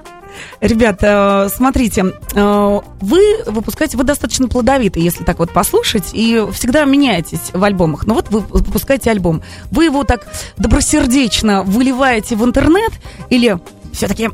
ребята, 0.60 1.46
э, 1.50 1.54
смотрите, 1.54 2.12
э, 2.34 2.80
вы 3.00 3.20
выпускаете, 3.46 3.96
вы 3.96 4.04
достаточно 4.04 4.48
плодовиты, 4.48 5.00
если 5.00 5.24
так 5.24 5.38
вот 5.38 5.52
послушать, 5.52 6.10
и 6.12 6.46
всегда 6.52 6.84
меняетесь 6.84 7.50
в 7.52 7.62
альбомах. 7.64 8.06
Но 8.06 8.14
вот 8.14 8.30
вы 8.30 8.40
выпускаете 8.40 9.10
альбом, 9.10 9.42
вы 9.70 9.86
его 9.86 10.04
так 10.04 10.26
добросердечно 10.56 11.62
выливаете 11.62 12.36
в 12.36 12.44
интернет, 12.44 12.92
или 13.28 13.58
все-таки 13.92 14.30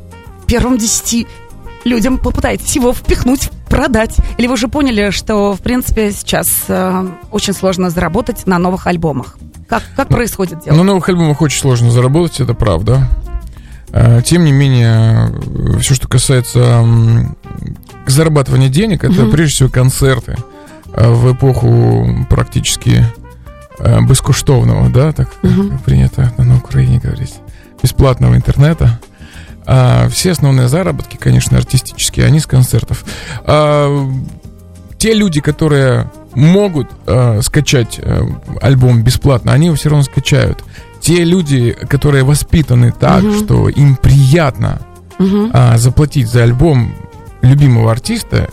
первым 0.47 0.77
десяти 0.77 1.27
людям 1.85 2.17
попытаетесь 2.17 2.75
его 2.75 2.93
впихнуть, 2.93 3.49
продать? 3.69 4.15
Или 4.37 4.47
вы 4.47 4.53
уже 4.53 4.67
поняли, 4.67 5.09
что, 5.11 5.53
в 5.53 5.59
принципе, 5.61 6.11
сейчас 6.11 6.49
э, 6.67 7.07
очень 7.31 7.53
сложно 7.53 7.89
заработать 7.89 8.45
на 8.47 8.57
новых 8.57 8.87
альбомах? 8.87 9.37
Как, 9.67 9.83
как 9.95 10.07
происходит 10.07 10.63
дело? 10.63 10.75
На 10.77 10.83
новых 10.83 11.07
альбомах 11.09 11.41
очень 11.41 11.59
сложно 11.59 11.91
заработать, 11.91 12.39
это 12.39 12.53
правда. 12.53 13.07
А, 13.91 14.21
Тем 14.21 14.43
не 14.45 14.51
менее, 14.51 15.33
все, 15.79 15.93
что 15.95 16.07
касается 16.07 16.85
зарабатывания 18.05 18.69
денег, 18.69 19.03
это 19.03 19.21
Мгм. 19.23 19.31
прежде 19.31 19.53
всего 19.55 19.69
концерты 19.69 20.37
А 20.93 21.11
в 21.11 21.31
эпоху 21.33 22.25
практически 22.29 23.05
бескуштовного, 24.07 24.89
да, 24.89 25.11
так 25.11 25.29
Мгм. 25.43 25.77
принято 25.79 26.33
на 26.37 26.57
Украине 26.57 26.99
говорить, 26.99 27.35
бесплатного 27.83 28.35
интернета. 28.35 28.99
А 29.69 30.07
все 30.09 30.31
основные 30.31 30.69
заработки, 30.69 31.17
конечно, 31.17 31.57
артистические, 31.57 32.25
они 32.25 32.39
с 32.39 32.45
концертов. 32.45 33.03
А, 33.43 34.09
те 34.97 35.13
люди, 35.13 35.41
которые 35.41 36.09
могут 36.33 36.87
а, 37.05 37.41
скачать 37.41 37.99
а, 38.01 38.25
альбом 38.61 39.03
бесплатно, 39.03 39.51
они 39.51 39.65
его 39.67 39.75
все 39.75 39.89
равно 39.89 40.03
скачают. 40.03 40.63
Те 41.01 41.23
люди, 41.25 41.73
которые 41.89 42.23
воспитаны 42.23 42.91
так, 42.97 43.23
Мгм. 43.23 43.43
что 43.43 43.67
им 43.69 43.97
приятно 43.97 44.81
Мгм. 45.19 45.51
а, 45.53 45.77
заплатить 45.77 46.27
за 46.29 46.43
альбом 46.43 46.93
любимого 47.41 47.91
артиста, 47.91 48.47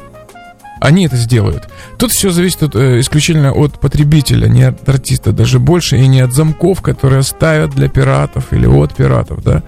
они 0.84 1.06
это 1.06 1.16
сделают. 1.16 1.68
Тут 1.96 2.12
все 2.12 2.30
зависит 2.30 2.62
от, 2.62 2.76
э, 2.76 3.00
исключительно 3.00 3.52
от 3.52 3.80
потребителя, 3.80 4.48
не 4.48 4.64
от 4.64 4.86
артиста, 4.86 5.32
даже 5.32 5.58
больше, 5.58 5.96
и 5.96 6.06
не 6.06 6.20
от 6.20 6.32
замков, 6.32 6.82
которые 6.82 7.22
ставят 7.22 7.70
для 7.70 7.88
пиратов 7.88 8.52
или 8.52 8.66
от 8.66 8.94
пиратов, 8.94 9.42
да. 9.42 9.62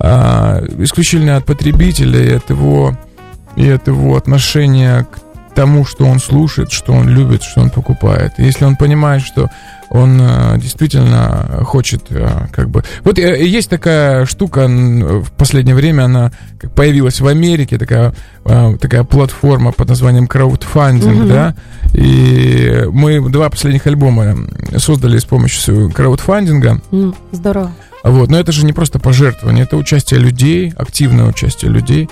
А, 0.00 0.60
исключительно 0.78 1.36
от 1.36 1.44
потребителя 1.44 2.20
и 2.20 2.32
от 2.34 2.50
его 2.50 2.98
и 3.54 3.68
от 3.68 3.86
его 3.86 4.16
отношения 4.16 5.04
к 5.04 5.54
тому, 5.54 5.84
что 5.84 6.06
он 6.06 6.18
слушает, 6.18 6.72
что 6.72 6.92
он 6.92 7.08
любит, 7.08 7.44
что 7.44 7.60
он 7.60 7.70
покупает. 7.70 8.32
Если 8.38 8.64
он 8.64 8.74
понимает, 8.74 9.22
что 9.22 9.50
он 9.90 10.20
э, 10.20 10.58
действительно 10.58 11.62
хочет, 11.64 12.04
э, 12.10 12.46
как 12.52 12.68
бы... 12.68 12.82
Вот 13.04 13.18
э, 13.18 13.44
есть 13.46 13.70
такая 13.70 14.26
штука, 14.26 14.66
в 14.68 15.30
последнее 15.32 15.74
время 15.74 16.04
она 16.04 16.32
появилась 16.74 17.20
в 17.20 17.26
Америке, 17.26 17.78
такая, 17.78 18.12
такая 18.44 19.04
платформа 19.04 19.72
под 19.72 19.88
названием 19.88 20.26
краудфандинг, 20.26 21.14
Мгм. 21.16 21.28
да, 21.28 21.54
и 21.94 22.84
мы 22.92 23.28
два 23.30 23.48
последних 23.50 23.86
альбома 23.86 24.36
создали 24.76 25.18
с 25.18 25.24
помощью 25.24 25.90
краудфандинга, 25.92 26.80
М, 26.92 27.14
Здорово. 27.32 27.72
вот, 28.04 28.28
но 28.30 28.38
это 28.38 28.52
же 28.52 28.64
не 28.66 28.72
просто 28.72 28.98
пожертвование, 28.98 29.64
это 29.64 29.76
участие 29.76 30.20
людей, 30.20 30.72
активное 30.76 31.26
участие 31.26 31.70
людей, 31.70 32.08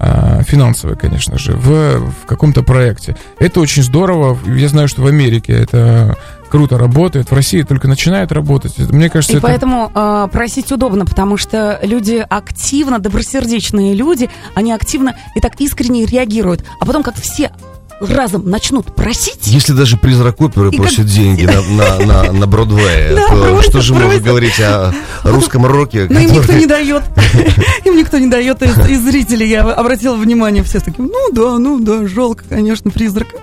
а, 0.00 0.42
финансовое, 0.46 0.94
конечно 0.94 1.38
же, 1.38 1.52
в, 1.52 1.98
в 2.22 2.26
каком-то 2.26 2.62
проекте. 2.62 3.16
Это 3.40 3.58
очень 3.58 3.82
здорово. 3.82 4.38
Я 4.46 4.68
знаю, 4.68 4.86
что 4.86 5.02
в 5.02 5.06
Америке 5.06 5.52
это 5.52 6.16
круто 6.48 6.78
работает, 6.78 7.30
в 7.30 7.34
России 7.34 7.62
только 7.62 7.88
начинает 7.88 8.32
работать. 8.32 8.76
Мне 8.78 9.08
кажется, 9.10 9.34
И 9.34 9.38
это... 9.38 9.46
поэтому 9.46 9.90
э, 9.94 10.28
просить 10.32 10.72
удобно, 10.72 11.04
потому 11.06 11.36
что 11.36 11.78
люди 11.82 12.24
активно, 12.28 12.98
добросердечные 12.98 13.94
люди, 13.94 14.28
они 14.54 14.72
активно 14.72 15.16
и 15.36 15.40
так 15.40 15.60
искренне 15.60 16.06
реагируют. 16.06 16.64
А 16.80 16.84
потом, 16.84 17.02
как 17.02 17.14
все 17.16 17.52
разом 18.00 18.48
начнут 18.48 18.94
просить, 18.94 19.44
Если 19.48 19.72
даже 19.72 19.96
призрак 19.96 20.40
оперы 20.40 20.70
просит 20.70 20.98
как- 20.98 21.06
деньги 21.12 21.46
на, 21.46 21.60
на, 21.62 21.98
на, 22.22 22.32
на 22.32 22.46
Бродвее, 22.46 23.16
Да, 23.16 23.26
то 23.26 23.42
просит, 23.54 23.70
что 23.70 23.80
же 23.80 23.92
можно 23.94 24.08
просит. 24.10 24.24
говорить 24.24 24.60
о 24.60 24.92
русском 25.24 25.66
роке, 25.66 26.06
но 26.08 26.20
им 26.20 26.26
никто 26.28 26.42
который- 26.42 26.60
не 26.60 26.66
дает. 26.66 27.02
Им 27.84 27.96
никто 27.96 28.18
не 28.18 28.28
дает 28.28 28.62
из, 28.62 28.78
из 28.88 29.00
зрителей. 29.02 29.48
Я 29.48 29.62
обратила 29.62 30.14
внимание, 30.14 30.62
все 30.62 30.78
такие, 30.78 31.08
ну 31.08 31.32
да, 31.32 31.58
ну 31.58 31.80
да, 31.80 32.06
жалко, 32.06 32.44
конечно, 32.48 32.90
призрака. 32.92 33.36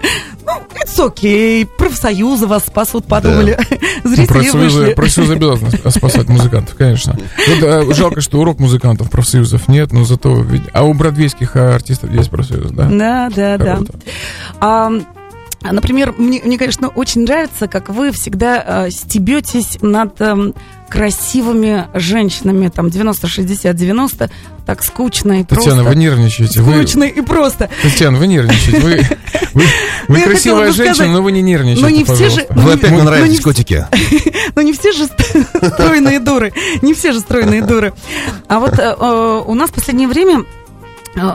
Ну, 0.45 0.62
it's 0.75 0.99
okay, 0.99 1.67
профсоюзы 1.77 2.47
вас 2.47 2.65
спасут, 2.65 3.05
подумали. 3.05 3.58
Ну, 4.03 4.10
Зрители 4.15 4.27
профсоюзы, 4.27 4.79
вышли. 4.79 4.93
профсоюзы 4.93 5.34
обязаны 5.34 5.71
спасать 5.91 6.29
музыкантов, 6.29 6.75
конечно. 6.75 7.17
Вот, 7.47 7.63
э, 7.63 7.93
жалко, 7.93 8.21
что 8.21 8.39
урок 8.39 8.60
музыкантов 8.60 9.10
профсоюзов 9.10 9.67
нет, 9.67 9.91
но 9.91 10.03
зато... 10.05 10.45
А 10.73 10.84
у 10.84 10.93
бродвейских 10.93 11.55
артистов 11.55 12.12
есть 12.12 12.29
профсоюз, 12.29 12.71
да? 12.71 12.88
Да, 12.89 13.29
да, 13.36 13.58
да. 13.58 13.75
Круто. 13.77 13.93
А, 14.60 14.91
Например, 15.71 16.13
мне, 16.17 16.41
мне, 16.43 16.58
конечно, 16.58 16.89
очень 16.89 17.21
нравится, 17.23 17.67
как 17.67 17.89
вы 17.89 18.12
всегда 18.12 18.86
э, 18.88 18.89
стебетесь 18.91 19.78
над 19.82 20.19
э, 20.21 20.51
красивыми 20.89 21.88
женщинами, 21.93 22.69
там, 22.69 22.88
90-60-90, 22.88 24.30
так 24.65 24.84
скучно 24.84 25.41
и 25.41 25.43
Татьяна, 25.43 25.84
просто. 25.84 25.84
вы 25.84 25.95
нервничаете. 25.95 26.62
Скучно 26.62 27.04
и 27.04 27.21
просто. 27.21 27.69
Татьяна, 27.84 28.17
вы 28.17 28.28
нервничаете. 28.28 28.80
Вы, 28.80 28.89
вы, 29.54 29.63
вы 29.63 29.63
Ну, 30.08 30.15
я 30.17 30.25
красивая 30.25 30.71
женщина, 30.71 30.95
сказать, 30.95 31.12
но 31.13 31.21
вы 31.21 31.32
не 31.32 31.41
нервничаете, 31.41 31.82
но 31.82 31.89
не 31.97 32.04
все 32.04 32.30
же- 32.30 32.45
Вы 32.49 32.62
Ну, 32.62 32.69
опять 32.71 32.91
ну, 32.91 32.95
мне 32.95 33.04
ну, 33.04 33.10
нравитесь, 33.10 33.38
не- 33.39 33.43
котики. 33.43 33.88
Но 34.56 34.62
не 34.62 34.73
все 34.73 34.91
же 34.91 35.06
стройные 35.06 36.19
дуры. 36.19 36.54
Не 36.82 36.93
все 36.93 37.12
же 37.12 37.19
стройные 37.19 37.62
дуры. 37.62 37.93
А 38.47 38.60
вот 38.60 38.78
э, 38.80 38.95
э, 38.97 39.43
у 39.45 39.54
нас 39.54 39.69
в 39.69 39.73
последнее 39.73 40.08
время 40.08 40.43
э, 41.15 41.32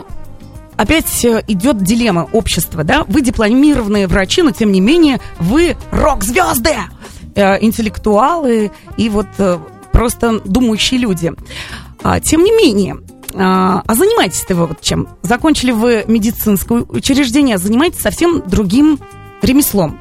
опять 0.81 1.25
э, 1.27 1.45
идет 1.47 1.83
дилемма 1.83 2.27
общества, 2.33 2.85
да? 2.85 3.05
Вы 3.07 3.21
дипломированные 3.21 4.07
врачи, 4.07 4.41
но 4.41 4.51
тем 4.51 4.73
не 4.73 4.81
менее 4.81 5.21
вы 5.39 5.77
рок-звезды, 5.91 6.75
э, 7.35 7.63
интеллектуалы 7.63 8.71
и 8.97 9.09
вот 9.11 9.27
э, 9.37 9.59
просто 9.93 10.41
думающие 10.41 10.99
люди. 10.99 11.33
А, 12.03 12.19
тем 12.19 12.43
не 12.43 12.53
менее, 12.53 12.97
а, 13.35 13.83
а 13.87 13.95
занимаетесь-то 13.95 14.55
вы 14.55 14.67
вот 14.69 14.81
чем? 14.81 15.09
Закончили 15.21 15.71
вы 15.71 16.05
медицинское 16.07 16.79
учреждение, 16.89 17.57
а 17.57 17.59
занимаетесь 17.59 18.01
совсем 18.01 18.43
другим 18.49 18.99
ремеслом. 19.43 19.99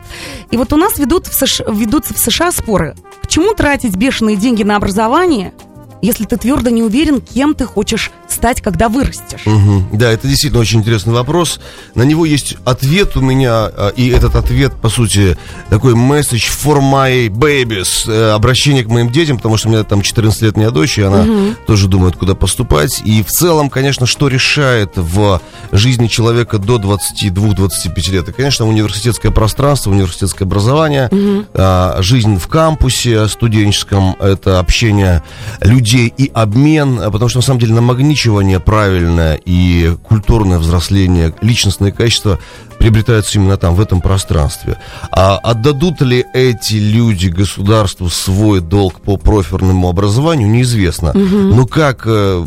И 0.49 0.55
вот 0.55 0.71
у 0.71 0.77
нас 0.77 0.97
ведут 0.97 1.27
в 1.27 1.33
США, 1.33 1.65
ведутся 1.69 2.13
в 2.13 2.17
США 2.17 2.53
споры. 2.53 2.95
К 3.21 3.27
чему 3.27 3.53
тратить 3.53 3.97
бешеные 3.97 4.37
деньги 4.37 4.63
на 4.63 4.77
образование, 4.77 5.53
если 6.01 6.25
ты 6.25 6.37
твердо 6.37 6.69
не 6.69 6.81
уверен, 6.81 7.21
кем 7.21 7.53
ты 7.53 7.65
хочешь 7.65 8.11
стать, 8.27 8.61
когда 8.61 8.89
вырастешь? 8.89 9.45
Мгм. 9.45 9.89
Да, 9.93 10.11
это 10.11 10.27
действительно 10.27 10.61
очень 10.61 10.79
интересный 10.79 11.13
вопрос. 11.13 11.59
На 11.95 12.03
него 12.03 12.25
есть 12.25 12.55
ответ 12.63 13.17
у 13.17 13.21
меня, 13.21 13.65
а, 13.65 13.89
и 13.89 14.09
этот 14.09 14.35
ответ, 14.35 14.73
по 14.81 14.89
сути, 14.89 15.37
такой 15.69 15.93
message 15.93 16.49
for 16.63 16.79
my 16.79 17.27
babies, 17.27 18.09
э, 18.09 18.31
обращение 18.31 18.83
к 18.83 18.87
моим 18.87 19.11
детям, 19.11 19.37
потому 19.37 19.57
что 19.57 19.67
у 19.67 19.71
меня 19.71 19.83
там 19.83 20.01
14 20.01 20.41
лет, 20.41 20.55
у 20.55 20.59
меня 20.59 20.71
дочь, 20.71 20.97
и 20.97 21.01
она 21.01 21.25
тоже 21.67 21.87
думает, 21.87 22.15
куда 22.15 22.35
поступать. 22.35 23.01
И 23.03 23.23
в 23.23 23.27
целом, 23.27 23.69
конечно, 23.69 24.05
что 24.05 24.27
решает 24.27 24.91
в 24.95 25.41
жизни 25.71 26.07
человека 26.07 26.59
до 26.59 26.77
22-25 26.77 28.11
лет? 28.11 28.29
И, 28.29 28.31
конечно, 28.31 28.67
университетское 28.67 29.31
пространство, 29.31 29.91
университетское 29.91 30.45
образование, 30.45 31.09
а, 31.53 31.97
жизнь 32.01 32.37
в 32.37 32.47
кампусе 32.47 33.27
студенческом, 33.27 34.15
это 34.19 34.59
общение 34.59 35.23
людей 35.61 35.88
и 35.97 36.31
обмен, 36.33 36.99
а, 36.99 37.11
потому 37.11 37.29
что, 37.29 37.39
на 37.39 37.43
самом 37.43 37.59
деле, 37.59 37.73
намагничивание 37.73 38.59
правильное 38.59 39.39
и 39.45 39.95
культурное 40.03 40.57
взросление, 40.57 41.33
личностные 41.41 41.91
качества 41.91 42.39
приобретаются 42.77 43.37
именно 43.37 43.57
там, 43.57 43.75
в 43.75 43.81
этом 43.81 44.01
пространстве. 44.01 44.77
А 45.11 45.37
отдадут 45.37 46.01
ли 46.01 46.25
эти 46.33 46.75
люди 46.75 47.27
государству 47.27 48.09
свой 48.09 48.61
долг 48.61 49.01
по 49.01 49.17
профильному 49.17 49.89
образованию, 49.89 50.49
неизвестно. 50.49 51.13
Но 51.13 51.65
как 51.65 52.03
э, 52.05 52.45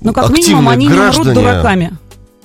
Ну, 0.00 0.12
как 0.12 0.30
активные 0.30 0.46
минимум, 0.46 0.68
они 0.68 0.86
не 0.86 0.92
умрут 0.92 1.14
граждане 1.14 1.34
дураками. 1.34 1.92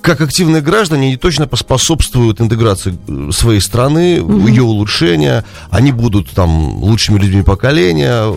Как 0.08 0.22
активные 0.22 0.62
граждане, 0.62 1.08
они 1.08 1.16
точно 1.18 1.46
поспособствуют 1.46 2.40
интеграции 2.40 2.98
э, 3.08 3.30
своей 3.30 3.60
страны, 3.60 4.24
ее 4.48 4.62
улучшения. 4.62 5.44
Они 5.68 5.92
будут 5.92 6.30
там 6.30 6.82
лучшими 6.82 7.18
людьми 7.18 7.42
поколения, 7.42 8.22
э, 8.24 8.30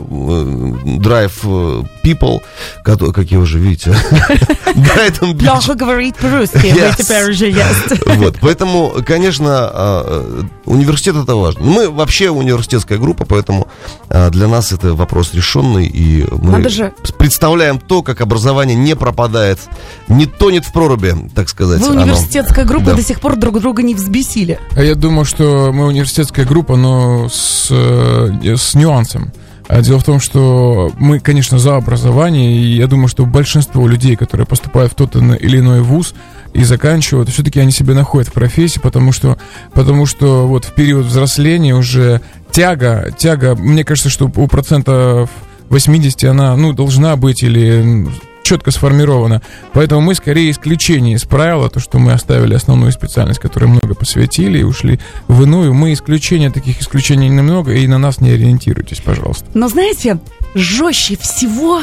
drive 1.00 1.32
э, 1.44 1.84
people, 2.04 2.42
кото- 2.84 3.14
как 3.14 3.32
я 3.32 3.40
уже, 3.40 3.58
видите, 3.58 3.96
Брайтон 4.76 5.34
Бич. 5.34 5.48
Плохо 5.48 5.76
говорить 5.76 6.18
по-русски. 6.18 6.74
Вот, 8.18 8.36
поэтому, 8.42 8.94
конечно, 9.08 10.52
университет 10.66 11.16
это 11.16 11.36
важно. 11.36 11.62
Мы 11.64 11.90
вообще 11.90 12.32
университетская 12.32 12.98
группа, 12.98 13.24
поэтому 13.24 13.68
для 14.10 14.48
нас 14.50 14.74
это 14.74 14.94
вопрос 14.94 15.34
решенный, 15.34 15.88
и 15.88 16.26
мы 16.30 16.52
представляем 17.18 17.80
то, 17.80 18.04
как 18.04 18.20
образование 18.20 18.76
не 18.76 18.94
пропадает, 18.98 19.60
не 20.10 20.26
тонет 20.26 20.66
в 20.66 20.74
проруби, 20.74 21.16
так 21.34 21.48
сказать. 21.48 21.61
Вы 21.66 21.88
оно. 21.88 22.02
университетская 22.02 22.66
группа 22.66 22.88
Да. 22.88 22.96
до 22.96 23.04
сих 23.04 23.20
пор 23.20 23.36
друг 23.36 23.60
друга 23.60 23.84
не 23.84 23.96
взбесили. 23.96 24.60
А 24.76 24.84
я 24.84 24.96
думаю, 24.96 25.26
что 25.26 25.72
мы 25.74 25.88
университетская 25.88 26.46
группа, 26.46 26.76
но 26.76 27.28
с, 27.30 27.68
э, 27.70 28.56
с 28.56 28.74
нюансом. 28.74 29.32
А 29.68 29.82
Дело 29.82 30.00
в 30.00 30.04
том, 30.04 30.20
что 30.20 30.92
мы, 30.98 31.20
конечно, 31.20 31.58
за 31.58 31.78
образование, 31.78 32.58
и 32.58 32.76
я 32.76 32.88
думаю, 32.88 33.08
что 33.08 33.26
большинство 33.26 33.88
людей, 33.88 34.18
которые 34.18 34.46
поступают 34.46 34.92
в 34.92 34.96
тот 34.96 35.16
или 35.16 35.60
иной 35.60 35.80
вуз 35.82 36.14
и 36.54 36.66
заканчивают, 36.66 37.30
все-таки 37.30 37.60
они 37.62 37.72
себя 37.72 37.94
находят 37.94 38.28
в 38.28 38.34
профессии, 38.34 38.80
потому 38.80 39.14
что, 39.14 39.38
потому 39.74 40.06
что 40.06 40.46
вот 40.46 40.66
в 40.66 40.74
период 40.74 41.06
взросления 41.06 41.74
уже 41.74 42.20
тяга, 42.52 43.16
тяга, 43.18 43.56
мне 43.56 43.86
кажется, 43.86 44.10
что 44.10 44.26
у 44.36 44.48
процентов 44.48 45.30
80 45.70 46.26
она, 46.26 46.54
ну, 46.58 46.74
должна 46.74 47.16
быть 47.16 47.42
или 47.42 48.06
четко 48.44 48.72
сформирована. 48.72 49.42
Поэтому 49.74 50.02
мы 50.02 50.16
скорее 50.16 50.52
исключение 50.52 51.16
из 51.16 51.24
правила, 51.24 51.70
то, 51.70 51.80
что 51.80 52.00
мы 52.00 52.14
оставили 52.14 52.54
основную 52.54 52.92
специальность, 52.92 53.40
которой 53.40 53.66
много 53.66 53.96
посвятили 53.96 54.60
и 54.60 54.64
ушли 54.64 55.00
в 55.28 55.44
иную. 55.44 55.74
Мы 55.74 55.94
исключения, 55.94 56.50
таких 56.52 56.82
исключений 56.82 57.30
немного, 57.30 57.74
и 57.74 57.88
на 57.88 57.98
нас 57.98 58.20
не 58.22 58.32
ориентируйтесь, 58.32 59.00
пожалуйста. 59.00 59.46
Но 59.54 59.68
знаете, 59.68 60.20
жестче 60.56 61.18
всего 61.18 61.82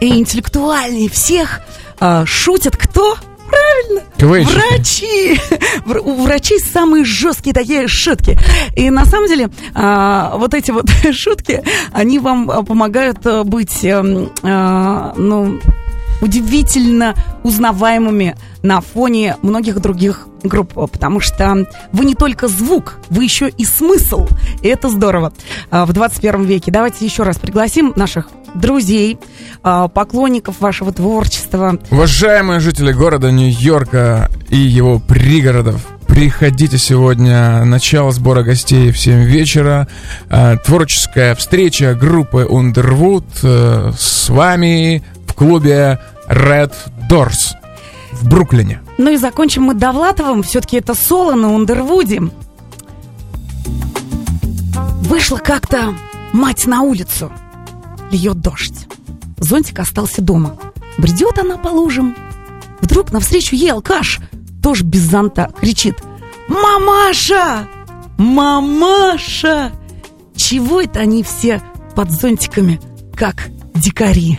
и 0.00 0.08
интеллектуальнее 0.18 1.08
всех 1.10 1.60
а, 2.00 2.24
шутят 2.26 2.76
кто? 2.76 3.16
Правильно, 3.50 4.02
КВНщики. 4.16 4.54
врачи. 4.54 5.40
Вр- 5.84 6.00
У 6.00 6.22
врачей 6.22 6.60
самые 6.60 7.04
жесткие 7.04 7.52
такие 7.52 7.88
шутки. 7.88 8.38
И 8.76 8.88
на 8.90 9.04
самом 9.04 9.26
деле 9.26 9.50
а, 9.74 10.36
вот 10.36 10.54
эти 10.54 10.70
вот 10.70 10.86
шутки, 11.12 11.60
они 11.92 12.18
вам 12.20 12.48
а, 12.48 12.62
помогают 12.62 13.18
а, 13.26 13.42
быть, 13.42 13.84
а, 13.84 15.14
ну, 15.16 15.58
удивительно 16.20 17.14
узнаваемыми 17.42 18.36
на 18.62 18.80
фоне 18.80 19.36
многих 19.42 19.80
других 19.80 20.26
групп, 20.42 20.74
потому 20.74 21.20
что 21.20 21.66
вы 21.92 22.04
не 22.04 22.14
только 22.14 22.48
звук, 22.48 22.98
вы 23.08 23.24
еще 23.24 23.48
и 23.48 23.64
смысл, 23.64 24.26
и 24.62 24.68
это 24.68 24.88
здорово 24.88 25.32
а, 25.70 25.84
в 25.86 25.92
21 25.92 26.44
веке. 26.44 26.70
Давайте 26.70 27.04
еще 27.04 27.22
раз 27.22 27.38
пригласим 27.38 27.92
наших 27.96 28.28
друзей, 28.54 29.18
а, 29.62 29.88
поклонников 29.88 30.60
вашего 30.60 30.92
творчества. 30.92 31.78
Уважаемые 31.90 32.60
жители 32.60 32.92
города 32.92 33.30
Нью-Йорка 33.30 34.30
и 34.48 34.56
его 34.56 34.98
пригородов, 34.98 35.86
приходите 36.06 36.76
сегодня, 36.78 37.64
начало 37.64 38.10
сбора 38.10 38.42
гостей 38.42 38.90
в 38.90 38.98
7 38.98 39.24
вечера, 39.24 39.86
Э, 40.30 40.56
творческая 40.64 41.34
встреча 41.34 41.94
группы 41.94 42.46
Underwood 42.48 43.24
э, 43.42 43.92
с 43.98 44.28
вами 44.28 45.02
клубе 45.40 45.98
Red 46.28 46.74
Doors 47.08 47.54
в 48.12 48.28
Бруклине. 48.28 48.82
Ну 48.98 49.10
и 49.10 49.16
закончим 49.16 49.62
мы 49.62 49.74
Довлатовым, 49.74 50.42
все-таки 50.42 50.76
это 50.76 50.94
соло 50.94 51.34
на 51.34 51.54
Ундервуде. 51.54 52.20
Вышла 55.00 55.38
как-то 55.38 55.94
мать 56.34 56.66
на 56.66 56.82
улицу. 56.82 57.32
Льет 58.10 58.42
дождь. 58.42 58.86
Зонтик 59.38 59.78
остался 59.78 60.20
дома. 60.20 60.58
Бредет 60.98 61.38
она 61.38 61.56
по 61.56 61.68
лужам. 61.68 62.14
Вдруг 62.82 63.10
навстречу 63.10 63.56
ей 63.56 63.72
алкаш, 63.72 64.20
тоже 64.62 64.84
без 64.84 65.00
зонта, 65.00 65.50
кричит 65.58 65.96
«Мамаша! 66.48 67.66
Мамаша!» 68.18 69.72
Чего 70.36 70.82
это 70.82 71.00
они 71.00 71.22
все 71.22 71.62
под 71.96 72.10
зонтиками, 72.10 72.78
как 73.16 73.48
дикари? 73.74 74.38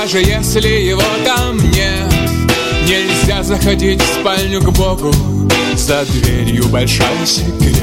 Даже 0.00 0.20
если 0.20 0.68
его 0.68 1.02
там 1.24 1.56
нет. 1.72 2.12
Нельзя 2.86 3.42
заходить 3.42 4.00
в 4.00 4.20
спальню 4.20 4.60
к 4.60 4.70
Богу, 4.70 5.12
за 5.74 6.04
дверью 6.04 6.68
большой 6.68 7.26
секрет. 7.26 7.82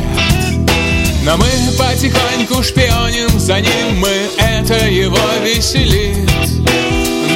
Но 1.26 1.36
мы 1.36 1.48
потихоньку 1.78 2.64
шпионим 2.64 3.38
за 3.38 3.60
ним, 3.60 4.00
мы 4.00 4.30
это 4.38 4.88
его 4.88 5.18
веселит. 5.44 6.30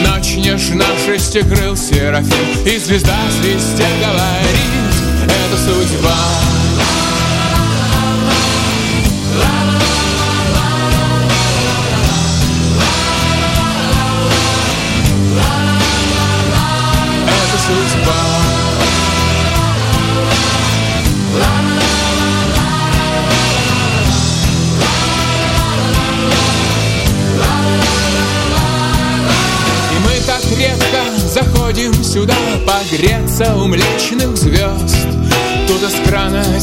Ночь 0.07 0.35
нежна, 0.37 0.85
шести 1.05 1.41
крыл 1.41 1.75
серафим, 1.75 2.63
и 2.65 2.77
звезда 2.77 3.17
свисте 3.41 3.85
говорит, 3.99 5.25
это 5.25 5.57
судьба. 5.57 6.38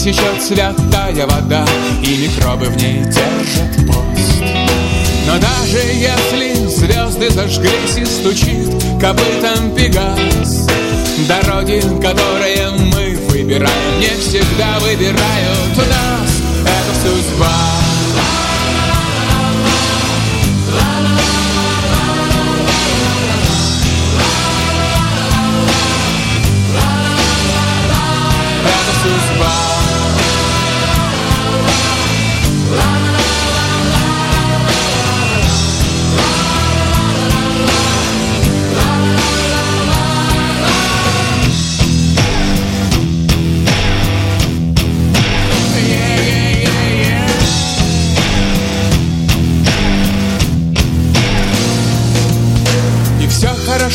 Течет 0.07 0.41
святая 0.41 1.27
вода 1.27 1.67
И 2.01 2.17
микробы 2.17 2.67
в 2.67 2.77
ней 2.77 3.01
держат 3.01 3.87
пост 3.89 4.41
Но 5.27 5.37
даже 5.39 5.79
если 5.79 6.65
звезды 6.69 7.29
зажглись 7.31 7.97
и 7.97 8.05
стучит 8.05 8.71
копытом 9.01 9.75
Пегас 9.75 10.69
Дороги, 11.27 11.83
которые 12.01 12.71
мы 12.71 13.17
выбираем, 13.31 13.99
не 13.99 14.11
всегда 14.21 14.79
выбирают 14.81 15.77
нас. 15.77 16.43
Это 16.63 17.09
судьба 17.09 17.76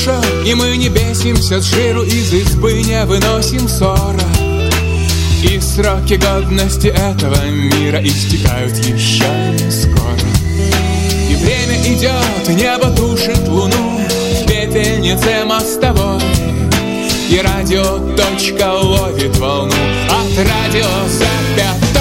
хорошо 0.02 0.22
И 0.46 0.54
мы 0.54 0.76
не 0.78 0.90
бесимся 0.90 1.62
с 1.62 1.66
жиру 1.66 2.04
Из 2.04 2.34
избы 2.34 2.74
не 2.84 3.04
выносим 3.06 3.68
ссора. 3.68 4.20
И 5.44 5.60
сроки 5.60 6.14
годности 6.14 6.88
этого 6.88 7.44
мира 7.50 8.02
Истекают 8.04 8.78
еще 8.78 9.26
не 9.60 9.72
скоро. 9.72 10.16
И 11.30 11.36
время 11.36 11.82
идет, 11.94 12.48
небо 12.50 12.90
тушит 12.96 13.48
луну 13.48 14.00
В 14.42 14.48
пепельнице 14.48 15.46
мостовой. 15.46 16.22
И 17.30 17.40
радио 17.40 18.00
точка 18.16 18.74
ловит 18.74 19.38
волну 19.38 19.74
От 20.10 20.38
радио 20.38 20.88
запят 21.08 21.92